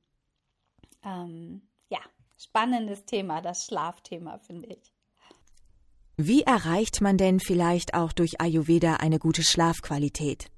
[1.04, 2.00] Ähm, ja,
[2.38, 4.92] spannendes Thema, das Schlafthema, finde ich.
[6.16, 10.50] Wie erreicht man denn vielleicht auch durch Ayurveda eine gute Schlafqualität?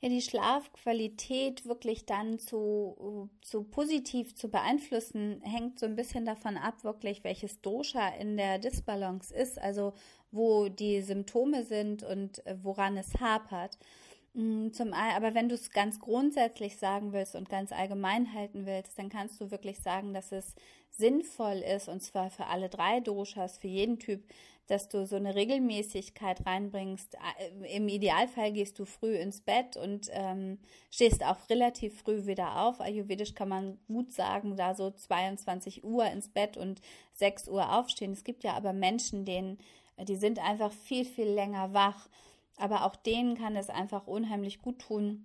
[0.00, 6.56] ja, die Schlafqualität wirklich dann zu, zu positiv zu beeinflussen, hängt so ein bisschen davon
[6.56, 9.94] ab, wirklich welches Dosha in der Disbalance ist, also
[10.30, 13.76] wo die Symptome sind und woran es hapert.
[14.34, 18.98] Mm, zum, aber wenn du es ganz grundsätzlich sagen willst und ganz allgemein halten willst,
[18.98, 20.54] dann kannst du wirklich sagen, dass es
[20.90, 24.22] sinnvoll ist, und zwar für alle drei Doshas, für jeden Typ,
[24.68, 27.14] dass du so eine Regelmäßigkeit reinbringst.
[27.14, 30.58] Äh, Im Idealfall gehst du früh ins Bett und ähm,
[30.90, 32.80] stehst auch relativ früh wieder auf.
[32.80, 36.82] Ayurvedisch kann man gut sagen, da so 22 Uhr ins Bett und
[37.14, 38.12] 6 Uhr aufstehen.
[38.12, 39.58] Es gibt ja aber Menschen, denen,
[40.06, 42.08] die sind einfach viel, viel länger wach.
[42.58, 45.24] Aber auch denen kann es einfach unheimlich gut tun,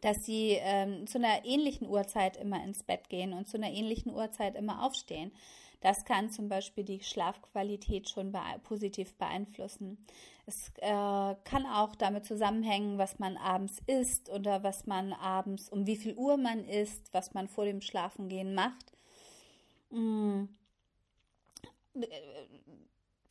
[0.00, 4.12] dass sie ähm, zu einer ähnlichen Uhrzeit immer ins Bett gehen und zu einer ähnlichen
[4.12, 5.32] Uhrzeit immer aufstehen.
[5.80, 9.98] Das kann zum Beispiel die Schlafqualität schon bee positiv beeinflussen.
[10.46, 15.86] Es äh, kann auch damit zusammenhängen, was man abends isst oder was man abends, um
[15.86, 18.92] wie viel Uhr man isst, was man vor dem Schlafengehen macht.
[19.90, 20.48] Mhm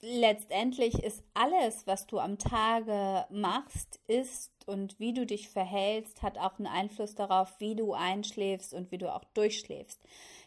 [0.05, 6.37] letztendlich ist alles, was du am Tage machst, ist und wie du dich verhältst, hat
[6.37, 9.99] auch einen Einfluss darauf, wie du einschläfst und wie du auch durchschläfst.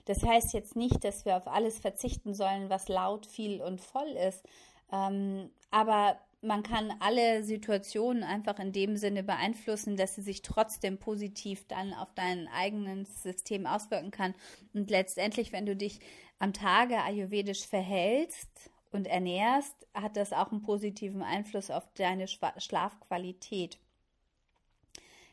[0.05, 4.09] Das heißt jetzt nicht, dass wir auf alles verzichten sollen, was laut, viel und voll
[4.29, 4.47] ist,
[4.92, 10.99] ähm, aber man kann alle Situationen einfach in dem Sinne beeinflussen, dass sie sich trotzdem
[10.99, 14.35] positiv dann auf dein eigenes System auswirken kann.
[14.73, 15.99] Und letztendlich, wenn du dich
[16.38, 23.79] am Tage ayurvedisch verhältst und ernährst, hat das auch einen positiven Einfluss auf deine Schlafqualität.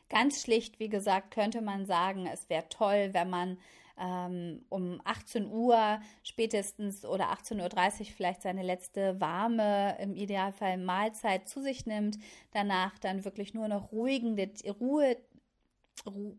[0.08, 3.58] Ganz schlicht, wie gesagt, könnte man sagen, es wäre toll, wenn man
[3.98, 11.48] ähm, um 18 Uhr spätestens oder 18.30 Uhr vielleicht seine letzte warme, im Idealfall Mahlzeit
[11.48, 12.18] zu sich nimmt,
[12.52, 15.16] danach dann wirklich nur noch ruhigende, Ruhe,
[16.06, 16.36] Ruhe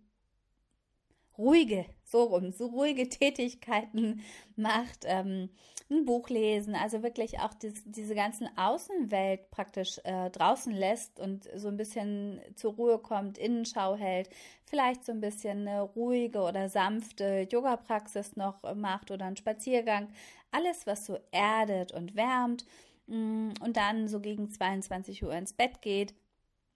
[1.38, 4.21] ruhige, so rum, so ruhige Tätigkeiten
[4.56, 5.50] macht, ähm,
[5.89, 11.47] ein Buch lesen, also wirklich auch dies, diese ganzen Außenwelt praktisch äh, draußen lässt und
[11.56, 14.30] so ein bisschen zur Ruhe kommt, Innenschau hält,
[14.65, 20.10] vielleicht so ein bisschen eine ruhige oder sanfte Yoga-Praxis noch macht oder einen Spaziergang,
[20.52, 22.65] alles, was so erdet und wärmt
[23.08, 26.13] mm, und dann so gegen 22 Uhr ins Bett geht.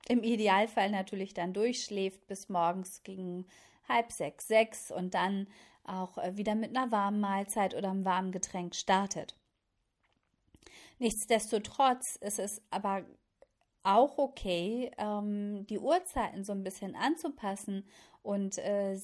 [0.08, 3.45] Im Idealfall natürlich dann durchschläft bis morgens gegen
[3.88, 5.48] halb sechs, sechs und dann
[5.84, 9.36] auch äh, wieder mit einer warmen Mahlzeit oder einem warmen Getränk startet.
[11.00, 13.04] Nichtsdestotrotz ist es aber
[13.84, 17.88] auch okay, ähm, die Uhrzeiten so ein bisschen anzupassen
[18.22, 19.00] und äh,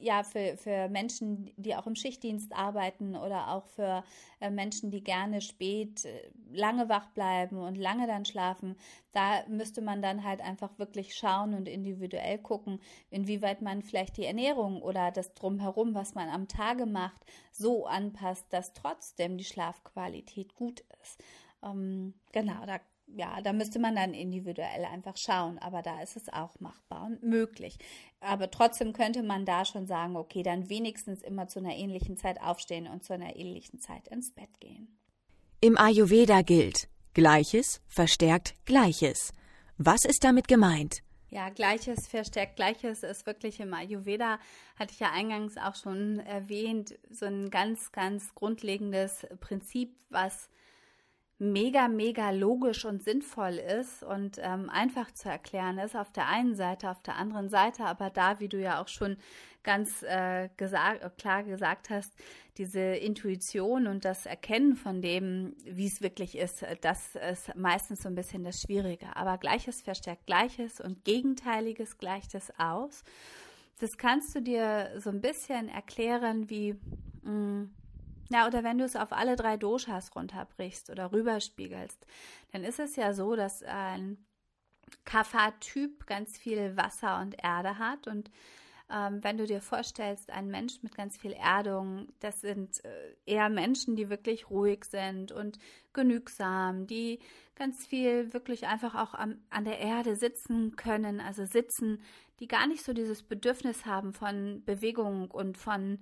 [0.00, 4.04] ja, für, für Menschen, die auch im Schichtdienst arbeiten oder auch für
[4.40, 8.76] äh, Menschen, die gerne spät äh, lange wach bleiben und lange dann schlafen,
[9.12, 14.26] da müsste man dann halt einfach wirklich schauen und individuell gucken, inwieweit man vielleicht die
[14.26, 20.54] Ernährung oder das Drumherum, was man am Tage macht, so anpasst, dass trotzdem die Schlafqualität
[20.54, 21.22] gut ist.
[21.62, 22.78] Ähm, genau, da
[23.16, 27.22] ja, da müsste man dann individuell einfach schauen, aber da ist es auch machbar und
[27.22, 27.78] möglich.
[28.20, 32.40] Aber trotzdem könnte man da schon sagen, okay, dann wenigstens immer zu einer ähnlichen Zeit
[32.40, 34.98] aufstehen und zu einer ähnlichen Zeit ins Bett gehen.
[35.60, 39.32] Im Ayurveda gilt, Gleiches verstärkt Gleiches.
[39.76, 41.02] Was ist damit gemeint?
[41.30, 44.38] Ja, Gleiches verstärkt Gleiches ist wirklich im Ayurveda,
[44.78, 50.48] hatte ich ja eingangs auch schon erwähnt, so ein ganz, ganz grundlegendes Prinzip, was
[51.38, 56.56] mega, mega logisch und sinnvoll ist und ähm, einfach zu erklären ist, auf der einen
[56.56, 59.16] Seite, auf der anderen Seite, aber da, wie du ja auch schon
[59.62, 62.12] ganz äh, gesagt, klar gesagt hast,
[62.56, 68.08] diese Intuition und das Erkennen von dem, wie es wirklich ist, das ist meistens so
[68.08, 69.14] ein bisschen das Schwierige.
[69.14, 73.04] Aber Gleiches verstärkt Gleiches und Gegenteiliges gleicht es aus.
[73.78, 76.74] Das kannst du dir so ein bisschen erklären, wie
[77.22, 77.70] mh, mm,
[78.30, 82.06] ja, oder wenn du es auf alle drei Doshas runterbrichst oder rüberspiegelst,
[82.52, 84.18] dann ist es ja so, dass ein
[85.04, 88.06] Kapha-Typ ganz viel Wasser und Erde hat.
[88.06, 88.30] Und
[88.90, 93.48] ähm, wenn du dir vorstellst, ein Mensch mit ganz viel Erdung, das sind äh, eher
[93.48, 95.58] Menschen, die wirklich ruhig sind und
[95.92, 97.18] genügsam, die
[97.54, 102.02] ganz viel wirklich einfach auch am, an der Erde sitzen können, also sitzen,
[102.40, 105.98] die gar nicht so dieses Bedürfnis haben von Bewegung und von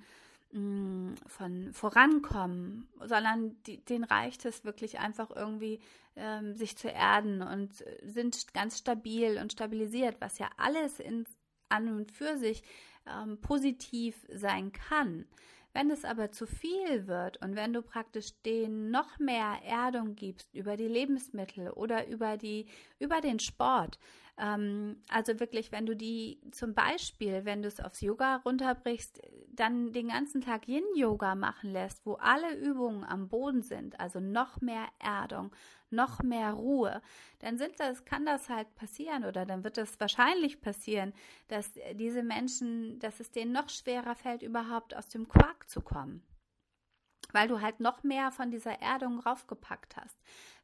[0.53, 5.81] von Vorankommen, sondern die, denen reicht es wirklich einfach irgendwie,
[6.15, 11.25] ähm, sich zu erden und sind ganz stabil und stabilisiert, was ja alles in,
[11.69, 12.63] an und für sich
[13.07, 15.27] ähm, positiv sein kann.
[15.73, 20.55] Wenn es aber zu viel wird und wenn du praktisch denen noch mehr Erdung gibst
[20.55, 22.67] über die Lebensmittel oder über die
[22.99, 23.99] über den Sport,
[24.38, 29.92] ähm, also wirklich, wenn du die zum Beispiel, wenn du es aufs Yoga runterbrichst, dann
[29.92, 34.87] den ganzen Tag Yin-Yoga machen lässt, wo alle Übungen am Boden sind, also noch mehr
[34.99, 35.55] Erdung,
[35.90, 37.01] noch mehr Ruhe,
[37.38, 41.14] dann sind das, kann das halt passieren oder dann wird es wahrscheinlich passieren,
[41.49, 46.22] dass diese Menschen, dass es denen noch schwerer fällt, überhaupt aus dem Quark zu kommen
[47.33, 50.18] weil du halt noch mehr von dieser Erdung raufgepackt hast.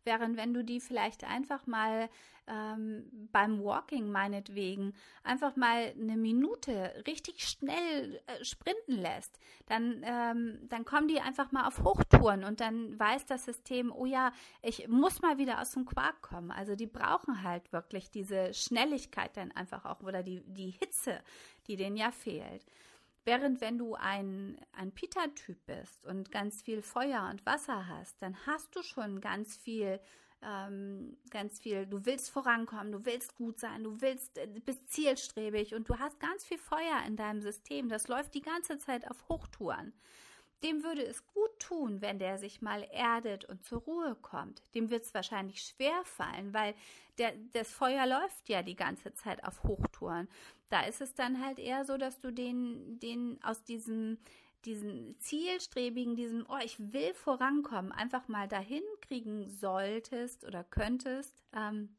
[0.05, 2.09] Während wenn du die vielleicht einfach mal
[2.47, 10.59] ähm, beim Walking meinetwegen einfach mal eine Minute richtig schnell äh, sprinten lässt, dann, ähm,
[10.69, 14.89] dann kommen die einfach mal auf Hochtouren und dann weiß das System, oh ja, ich
[14.89, 16.51] muss mal wieder aus dem Quark kommen.
[16.51, 21.21] Also die brauchen halt wirklich diese Schnelligkeit dann einfach auch oder die, die Hitze,
[21.69, 22.65] die denen ja fehlt.
[23.25, 28.37] Während wenn du ein, ein Pita-Typ bist und ganz viel Feuer und Wasser hast, dann
[28.47, 30.01] hast du schon ganz viel,
[30.43, 35.75] ähm, ganz viel, du willst vorankommen, du willst gut sein, du willst, äh, bist zielstrebig
[35.75, 37.89] und du hast ganz viel Feuer in deinem System.
[37.89, 39.93] Das läuft die ganze Zeit auf Hochtouren.
[40.65, 44.63] Dem würde es gut tun, wenn der sich mal erdet und zur Ruhe kommt.
[44.75, 46.75] Dem wird es wahrscheinlich schwer fallen, weil
[47.19, 50.29] der, das Feuer läuft ja die ganze Zeit auf Hochtouren.
[50.73, 54.17] Da ist es dann halt eher so, dass du den, den aus diesem,
[54.65, 61.43] diesen zielstrebigen, diesem, oh, ich will vorankommen, einfach mal dahin kriegen solltest oder könntest.
[61.53, 61.95] Ähm,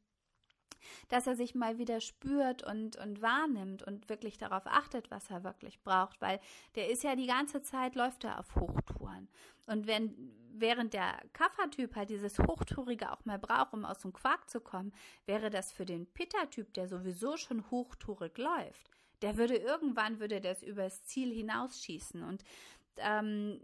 [1.10, 5.44] dass er sich mal wieder spürt und, und wahrnimmt und wirklich darauf achtet, was er
[5.44, 6.40] wirklich braucht, weil
[6.76, 9.28] der ist ja die ganze Zeit, läuft er auf Hochtouren.
[9.66, 14.50] Und wenn, während der Kaffertyp halt dieses Hochtourige auch mal braucht, um aus dem Quark
[14.50, 14.94] zu kommen,
[15.26, 18.90] wäre das für den Pitta-Typ, der sowieso schon hochtourig läuft,
[19.22, 22.44] der würde irgendwann, würde das übers Ziel hinausschießen und
[22.98, 23.60] ähm,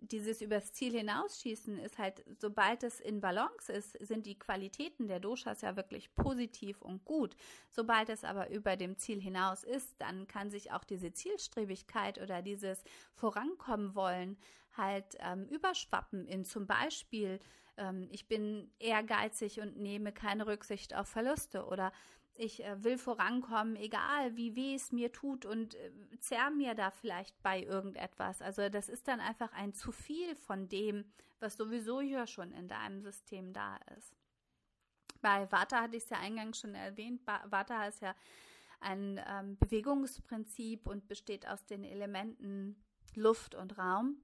[0.00, 5.20] dieses übers Ziel hinausschießen ist halt, sobald es in Balance ist, sind die Qualitäten der
[5.20, 7.36] Doshas ja wirklich positiv und gut.
[7.70, 12.42] Sobald es aber über dem Ziel hinaus ist, dann kann sich auch diese Zielstrebigkeit oder
[12.42, 12.82] dieses
[13.14, 14.36] Vorankommen wollen
[14.76, 17.40] halt ähm, überschwappen in zum Beispiel,
[17.76, 21.92] ähm, ich bin ehrgeizig und nehme keine Rücksicht auf Verluste oder
[22.40, 26.90] ich äh, will vorankommen, egal wie weh es mir tut und äh, zerr mir da
[26.90, 28.40] vielleicht bei irgendetwas.
[28.40, 31.04] Also das ist dann einfach ein zu viel von dem,
[31.38, 34.16] was sowieso ja schon in deinem System da ist.
[35.20, 37.20] Bei Vata hatte ich es ja eingangs schon erwähnt.
[37.26, 38.14] Vata ist ja
[38.80, 42.82] ein ähm, Bewegungsprinzip und besteht aus den Elementen
[43.14, 44.16] Luft und Raum.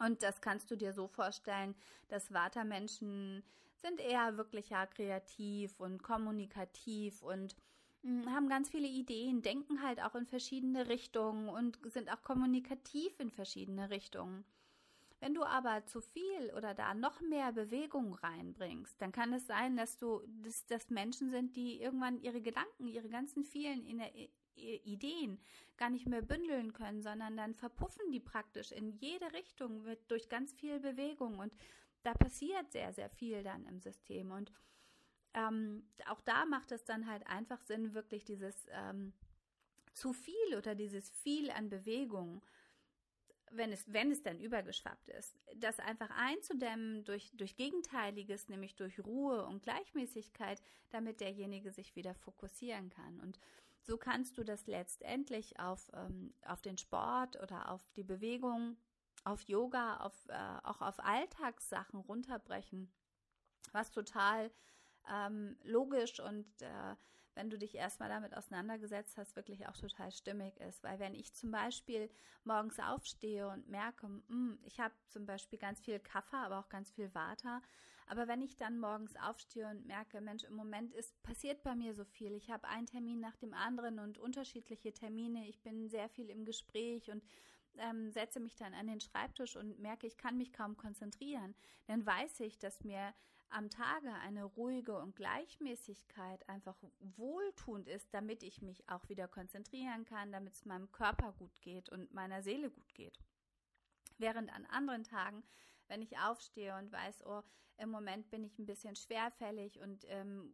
[0.00, 1.76] Und das kannst du dir so vorstellen,
[2.08, 3.44] dass Vata-Menschen
[3.82, 7.56] sind eher wirklich ja kreativ und kommunikativ und
[8.02, 13.18] hm, haben ganz viele Ideen, denken halt auch in verschiedene Richtungen und sind auch kommunikativ
[13.20, 14.44] in verschiedene Richtungen.
[15.20, 19.76] Wenn du aber zu viel oder da noch mehr Bewegung reinbringst, dann kann es sein,
[19.76, 23.84] dass du, dass das Menschen sind, die irgendwann ihre Gedanken, ihre ganzen vielen
[24.54, 25.40] Ideen
[25.76, 30.28] gar nicht mehr bündeln können, sondern dann verpuffen die praktisch in jede Richtung mit, durch
[30.28, 31.52] ganz viel Bewegung und
[32.02, 34.30] da passiert sehr, sehr viel dann im System.
[34.30, 34.52] Und
[35.34, 39.12] ähm, auch da macht es dann halt einfach Sinn, wirklich dieses ähm,
[39.94, 42.42] zu viel oder dieses viel an Bewegung,
[43.50, 49.00] wenn es, wenn es dann übergeschwappt ist, das einfach einzudämmen durch, durch Gegenteiliges, nämlich durch
[49.00, 53.20] Ruhe und Gleichmäßigkeit, damit derjenige sich wieder fokussieren kann.
[53.20, 53.38] Und
[53.82, 58.76] so kannst du das letztendlich auf, ähm, auf den Sport oder auf die Bewegung
[59.24, 62.92] auf Yoga, auf, äh, auch auf Alltagssachen runterbrechen,
[63.72, 64.50] was total
[65.10, 66.96] ähm, logisch und äh,
[67.34, 70.82] wenn du dich erstmal damit auseinandergesetzt hast, wirklich auch total stimmig ist.
[70.82, 72.10] Weil wenn ich zum Beispiel
[72.42, 76.68] morgens aufstehe und merke, mh, hm, ich habe zum Beispiel ganz viel Kaffee, aber auch
[76.68, 77.62] ganz viel Water,
[78.08, 81.94] aber wenn ich dann morgens aufstehe und merke, Mensch, im Moment ist passiert bei mir
[81.94, 82.32] so viel.
[82.32, 85.46] Ich habe einen Termin nach dem anderen und unterschiedliche Termine.
[85.46, 87.22] Ich bin sehr viel im Gespräch und
[87.78, 91.54] ähm, setze mich dann an den Schreibtisch und merke, ich kann mich kaum konzentrieren,
[91.86, 93.14] dann weiß ich, dass mir
[93.50, 100.04] am Tage eine ruhige und Gleichmäßigkeit einfach wohltuend ist, damit ich mich auch wieder konzentrieren
[100.04, 103.18] kann, damit es meinem Körper gut geht und meiner Seele gut geht.
[104.18, 105.42] Während an anderen Tagen
[105.88, 107.42] wenn ich aufstehe und weiß, oh,
[107.78, 110.52] im Moment bin ich ein bisschen schwerfällig und ähm,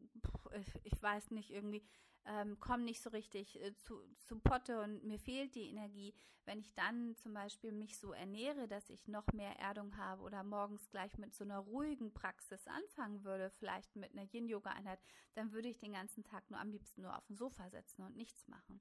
[0.84, 1.84] ich weiß nicht, irgendwie
[2.26, 6.14] ähm, komme nicht so richtig äh, zu, zu Potte und mir fehlt die Energie.
[6.46, 10.42] Wenn ich dann zum Beispiel mich so ernähre, dass ich noch mehr Erdung habe oder
[10.42, 15.01] morgens gleich mit so einer ruhigen Praxis anfangen würde, vielleicht mit einer Yin-Yoga-Einheit,
[15.34, 18.16] dann würde ich den ganzen Tag nur am liebsten nur auf dem Sofa sitzen und
[18.16, 18.80] nichts machen.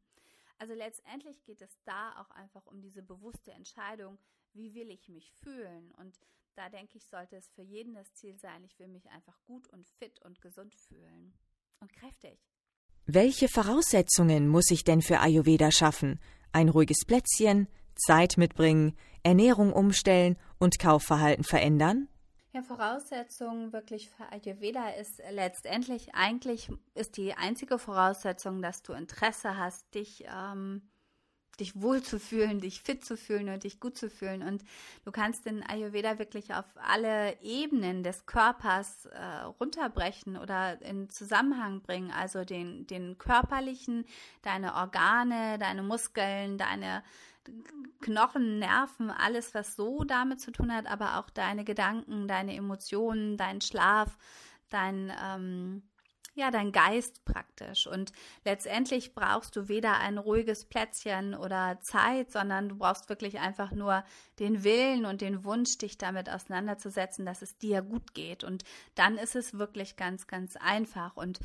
[0.58, 4.20] Also letztendlich geht es da auch einfach um diese bewusste Entscheidung,
[4.54, 5.92] wie will ich mich fühlen?
[5.96, 6.20] Und
[6.56, 9.68] da denke ich, sollte es für jeden das Ziel sein, ich will mich einfach gut
[9.70, 11.34] und fit und gesund fühlen
[11.80, 12.40] und kräftig.
[13.06, 16.22] Welche Voraussetzungen muss ich denn für Ayurveda schaffen?
[16.54, 22.08] Ein ruhiges Plätzchen, Zeit mitbringen, Ernährung umstellen und Kaufverhalten verändern?
[22.54, 29.58] Ja, Voraussetzung wirklich für Ayurveda ist letztendlich eigentlich ist die einzige Voraussetzung, dass du Interesse
[29.58, 30.88] hast, dich ähm,
[31.60, 34.42] dich wohlzufühlen, dich fit zu fühlen und dich gut zu fühlen.
[34.42, 34.64] Und
[35.06, 39.24] du kannst den Ayurveda wirklich auf alle Ebenen des Körpers äh,
[39.60, 42.12] runterbrechen oder in Zusammenhang bringen.
[42.12, 44.06] Also den, den körperlichen,
[44.42, 47.04] deine Organe, deine Muskeln, deine
[48.02, 53.38] Knochen, Nerven, alles, was so damit zu tun hat, aber auch deine Gedanken, deine Emotionen,
[53.38, 54.18] dein Schlaf,
[54.70, 55.84] dein ähm,
[56.36, 57.86] ja, dein Geist praktisch.
[57.88, 58.12] Und
[58.44, 64.04] letztendlich brauchst du weder ein ruhiges Plätzchen oder Zeit, sondern du brauchst wirklich einfach nur
[64.40, 68.44] den Willen und den Wunsch, dich damit auseinanderzusetzen, dass es dir gut geht.
[68.44, 68.64] Und
[68.96, 71.16] dann ist es wirklich ganz, ganz einfach.
[71.16, 71.40] Und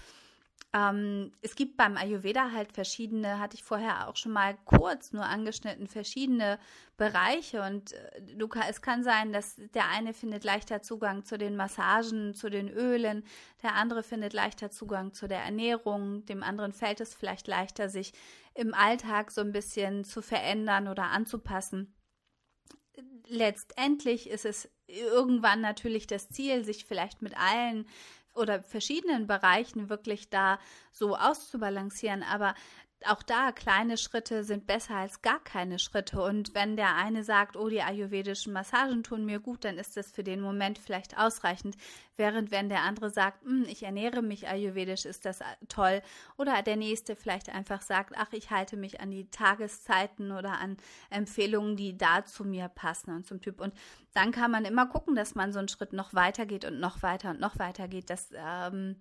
[0.74, 5.24] ähm, es gibt beim Ayurveda halt verschiedene, hatte ich vorher auch schon mal kurz nur
[5.24, 6.58] angeschnitten, verschiedene
[6.98, 7.62] Bereiche.
[7.62, 12.34] Und äh, du, es kann sein, dass der eine findet leichter Zugang zu den Massagen,
[12.34, 13.24] zu den Ölen,
[13.62, 18.12] der andere findet leichter Zugang zu der Ernährung, dem anderen fällt es vielleicht leichter, sich
[18.54, 21.94] im Alltag so ein bisschen zu verändern oder anzupassen
[23.28, 27.86] letztendlich ist es irgendwann natürlich das Ziel, sich vielleicht mit allen
[28.38, 30.58] oder verschiedenen Bereichen wirklich da
[30.92, 32.22] so auszubalancieren.
[32.22, 32.54] Aber
[33.06, 36.20] auch da kleine Schritte sind besser als gar keine Schritte.
[36.20, 40.10] Und wenn der eine sagt, oh, die ayurvedischen Massagen tun mir gut, dann ist das
[40.10, 41.76] für den Moment vielleicht ausreichend.
[42.16, 46.02] Während wenn der andere sagt, hm, ich ernähre mich ayurvedisch, ist das toll.
[46.36, 50.76] Oder der nächste vielleicht einfach sagt, ach, ich halte mich an die Tageszeiten oder an
[51.10, 53.60] Empfehlungen, die da zu mir passen und zum Typ.
[53.60, 53.74] Und
[54.12, 57.02] dann kann man immer gucken, dass man so einen Schritt noch weiter geht und noch
[57.02, 58.10] weiter und noch weiter geht.
[58.10, 58.96] Das ähm,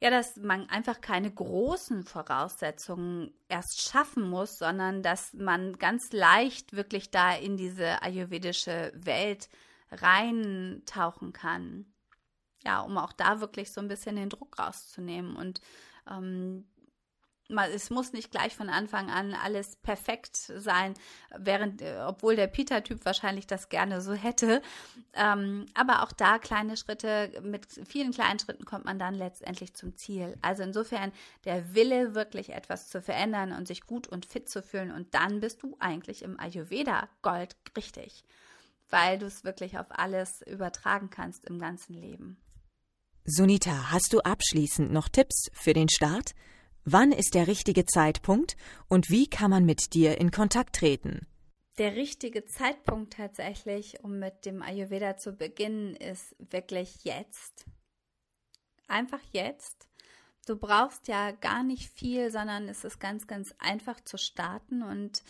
[0.00, 6.72] ja, dass man einfach keine großen Voraussetzungen erst schaffen muss, sondern dass man ganz leicht
[6.72, 9.48] wirklich da in diese ayurvedische Welt
[9.90, 11.86] reintauchen kann.
[12.64, 15.60] Ja, um auch da wirklich so ein bisschen den Druck rauszunehmen und
[16.08, 16.68] ähm,
[17.48, 20.94] es muss nicht gleich von Anfang an alles perfekt sein,
[21.36, 24.60] während, äh, obwohl der Peter-Typ wahrscheinlich das gerne so hätte.
[25.14, 29.96] Ähm, aber auch da kleine Schritte, mit vielen kleinen Schritten kommt man dann letztendlich zum
[29.96, 30.36] Ziel.
[30.42, 31.12] Also insofern
[31.44, 34.90] der Wille, wirklich etwas zu verändern und sich gut und fit zu fühlen.
[34.90, 38.24] Und dann bist du eigentlich im Ayurveda Gold richtig,
[38.90, 42.36] weil du es wirklich auf alles übertragen kannst im ganzen Leben.
[43.24, 46.34] Sunita, hast du abschließend noch Tipps für den Start?
[46.90, 48.56] Wann ist der richtige Zeitpunkt
[48.88, 51.26] und wie kann man mit dir in Kontakt treten?
[51.76, 57.66] Der richtige Zeitpunkt tatsächlich, um mit dem Ayurveda zu beginnen, ist wirklich jetzt.
[58.86, 59.86] Einfach jetzt.
[60.46, 64.82] Du brauchst ja gar nicht viel, sondern es ist ganz, ganz einfach zu starten.
[64.82, 65.22] Und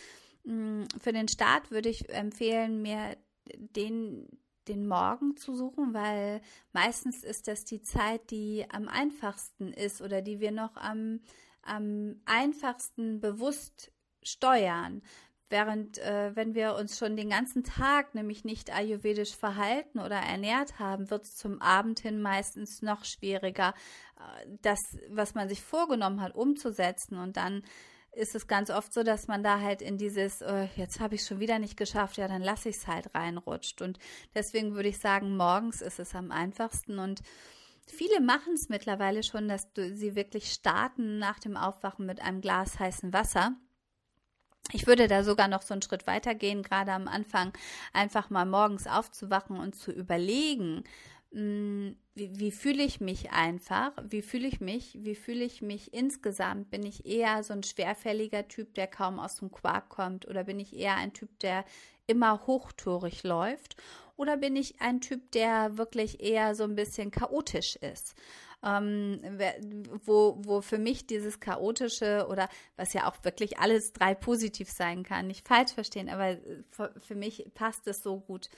[0.45, 3.17] mh, mm, für den Start würde ich empfehlen, mir
[3.57, 4.29] den,
[4.69, 6.41] den Morgen zu suchen, weil
[6.73, 11.19] meistens ist das die Zeit, die am einfachsten ist oder die wir noch am
[11.63, 13.93] am einfachsten bewusst
[14.23, 15.03] steuern.
[15.51, 20.79] Während, äh, wenn wir uns schon den ganzen Tag nämlich nicht ayurvedisch verhalten oder ernährt
[20.79, 23.73] haben, wird es zum Abend hin meistens noch schwieriger,
[24.19, 24.79] äh, das,
[25.09, 27.17] was man sich vorgenommen hat, umzusetzen.
[27.17, 27.63] Und dann
[28.13, 31.23] ist es ganz oft so, dass man da halt in dieses, äh, jetzt habe ich
[31.23, 33.81] es schon wieder nicht geschafft, ja, dann lasse ich es halt reinrutscht.
[33.81, 33.99] Und
[34.35, 37.23] deswegen würde ich sagen, morgens ist es am einfachsten und
[37.91, 42.79] Viele machen es mittlerweile schon, dass sie wirklich starten nach dem Aufwachen mit einem Glas
[42.79, 43.57] heißen Wasser.
[44.73, 47.53] Ich würde da sogar noch so einen Schritt weiter gehen, gerade am Anfang
[47.95, 50.85] einfach mal morgens aufzuwachen und zu überlegen,
[51.33, 53.93] hm, wie, wie fühle ich mich einfach?
[54.03, 54.99] Wie fühle ich mich?
[55.01, 56.71] Wie fühle ich mich insgesamt?
[56.71, 60.27] Bin ich eher so ein schwerfälliger Typ, der kaum aus dem Quark kommt?
[60.27, 61.65] Oder bin ich eher ein Typ, der
[62.07, 63.77] immer hochtourig läuft?
[64.19, 68.15] Oder bin ich ein Typ, der wirklich eher so ein bisschen chaotisch ist?
[68.63, 69.21] ähm,
[70.05, 75.05] wo, wo für mich dieses chaotische oder was ja auch wirklich alles drei positiv sein
[75.05, 76.37] kann, nicht falsch verstehen, aber
[76.71, 78.49] für, für mich passt es so gut.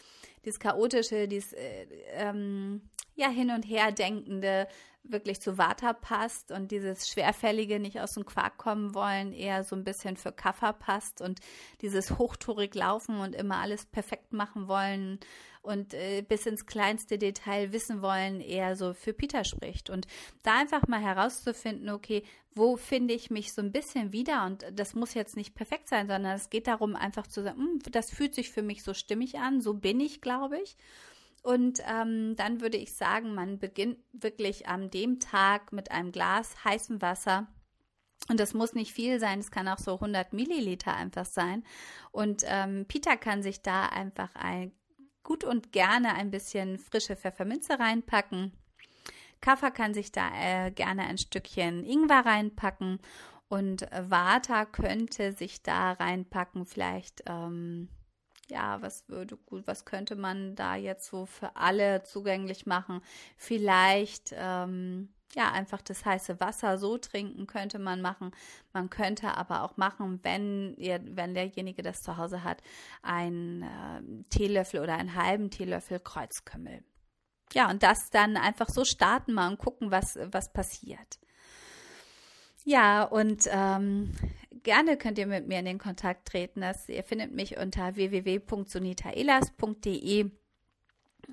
[0.44, 2.80] Dieses chaotische, dieses äh, ähm,
[3.14, 4.68] ja hin und her denkende,
[5.02, 9.74] wirklich zu Vata passt und dieses Schwerfällige nicht aus dem Quark kommen wollen, eher so
[9.74, 11.40] ein bisschen für Kaffer passt und
[11.80, 15.18] dieses hochtourig laufen und immer alles perfekt machen wollen
[15.62, 19.90] und äh, bis ins kleinste Detail wissen wollen, eher so für Peter spricht.
[19.90, 20.06] Und
[20.42, 22.22] da einfach mal herauszufinden, okay,
[22.54, 24.44] wo finde ich mich so ein bisschen wieder?
[24.46, 27.78] Und das muss jetzt nicht perfekt sein, sondern es geht darum, einfach zu sagen, hm,
[27.90, 30.76] das fühlt sich für mich so stimmig an, so bin ich, glaube ich.
[31.42, 36.64] Und ähm, dann würde ich sagen, man beginnt wirklich an dem Tag mit einem Glas
[36.64, 37.46] heißem Wasser.
[38.28, 41.64] Und das muss nicht viel sein, es kann auch so 100 Milliliter einfach sein.
[42.12, 44.72] Und ähm, Peter kann sich da einfach ein,
[45.22, 48.52] gut und gerne ein bisschen frische Pfefferminze reinpacken.
[49.40, 53.00] Kaffer kann sich da äh, gerne ein Stückchen Ingwer reinpacken.
[53.48, 57.88] Und Vata könnte sich da reinpacken, vielleicht ähm,
[58.50, 63.00] ja, was würde gut, was könnte man da jetzt so für alle zugänglich machen?
[63.36, 68.32] Vielleicht, ähm, ja, einfach das heiße Wasser so trinken könnte man machen.
[68.72, 72.60] Man könnte aber auch machen, wenn ihr, wenn derjenige das zu Hause hat,
[73.02, 76.82] einen äh, Teelöffel oder einen halben Teelöffel Kreuzkümmel.
[77.52, 81.18] Ja, und das dann einfach so starten mal und gucken, was, was passiert.
[82.64, 84.14] Ja, und ähm,
[84.62, 86.60] gerne könnt ihr mit mir in den Kontakt treten.
[86.60, 90.30] Das, ihr findet mich unter www.sunitaelas.de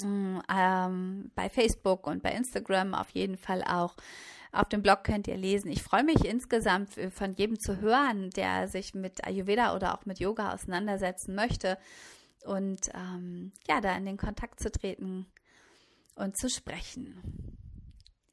[0.04, 3.96] ähm, bei Facebook und bei Instagram auf jeden Fall auch.
[4.52, 5.70] Auf dem Blog könnt ihr lesen.
[5.70, 10.20] Ich freue mich insgesamt von jedem zu hören, der sich mit Ayurveda oder auch mit
[10.20, 11.78] Yoga auseinandersetzen möchte
[12.46, 15.28] und ähm, ja, da in den Kontakt zu treten
[16.16, 17.58] und zu sprechen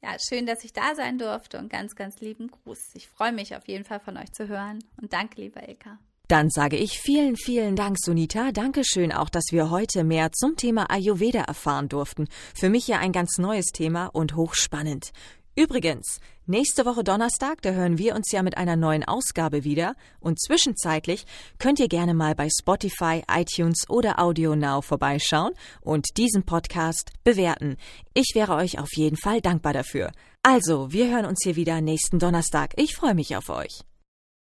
[0.05, 2.91] ja, schön, dass ich da sein durfte und ganz, ganz lieben Gruß.
[2.93, 5.97] Ich freue mich auf jeden Fall von euch zu hören und danke, lieber Ilka.
[6.27, 8.51] Dann sage ich vielen, vielen Dank, Sunita.
[8.51, 12.27] Dankeschön auch, dass wir heute mehr zum Thema Ayurveda erfahren durften.
[12.55, 15.11] Für mich ja ein ganz neues Thema und hochspannend.
[15.57, 20.41] Übrigens, nächste Woche Donnerstag, da hören wir uns ja mit einer neuen Ausgabe wieder und
[20.41, 21.25] zwischenzeitlich
[21.59, 27.77] könnt ihr gerne mal bei Spotify, iTunes oder Audio Now vorbeischauen und diesen Podcast bewerten.
[28.13, 30.11] Ich wäre euch auf jeden Fall dankbar dafür.
[30.43, 32.73] Also, wir hören uns hier wieder nächsten Donnerstag.
[32.75, 33.85] Ich freue mich auf euch.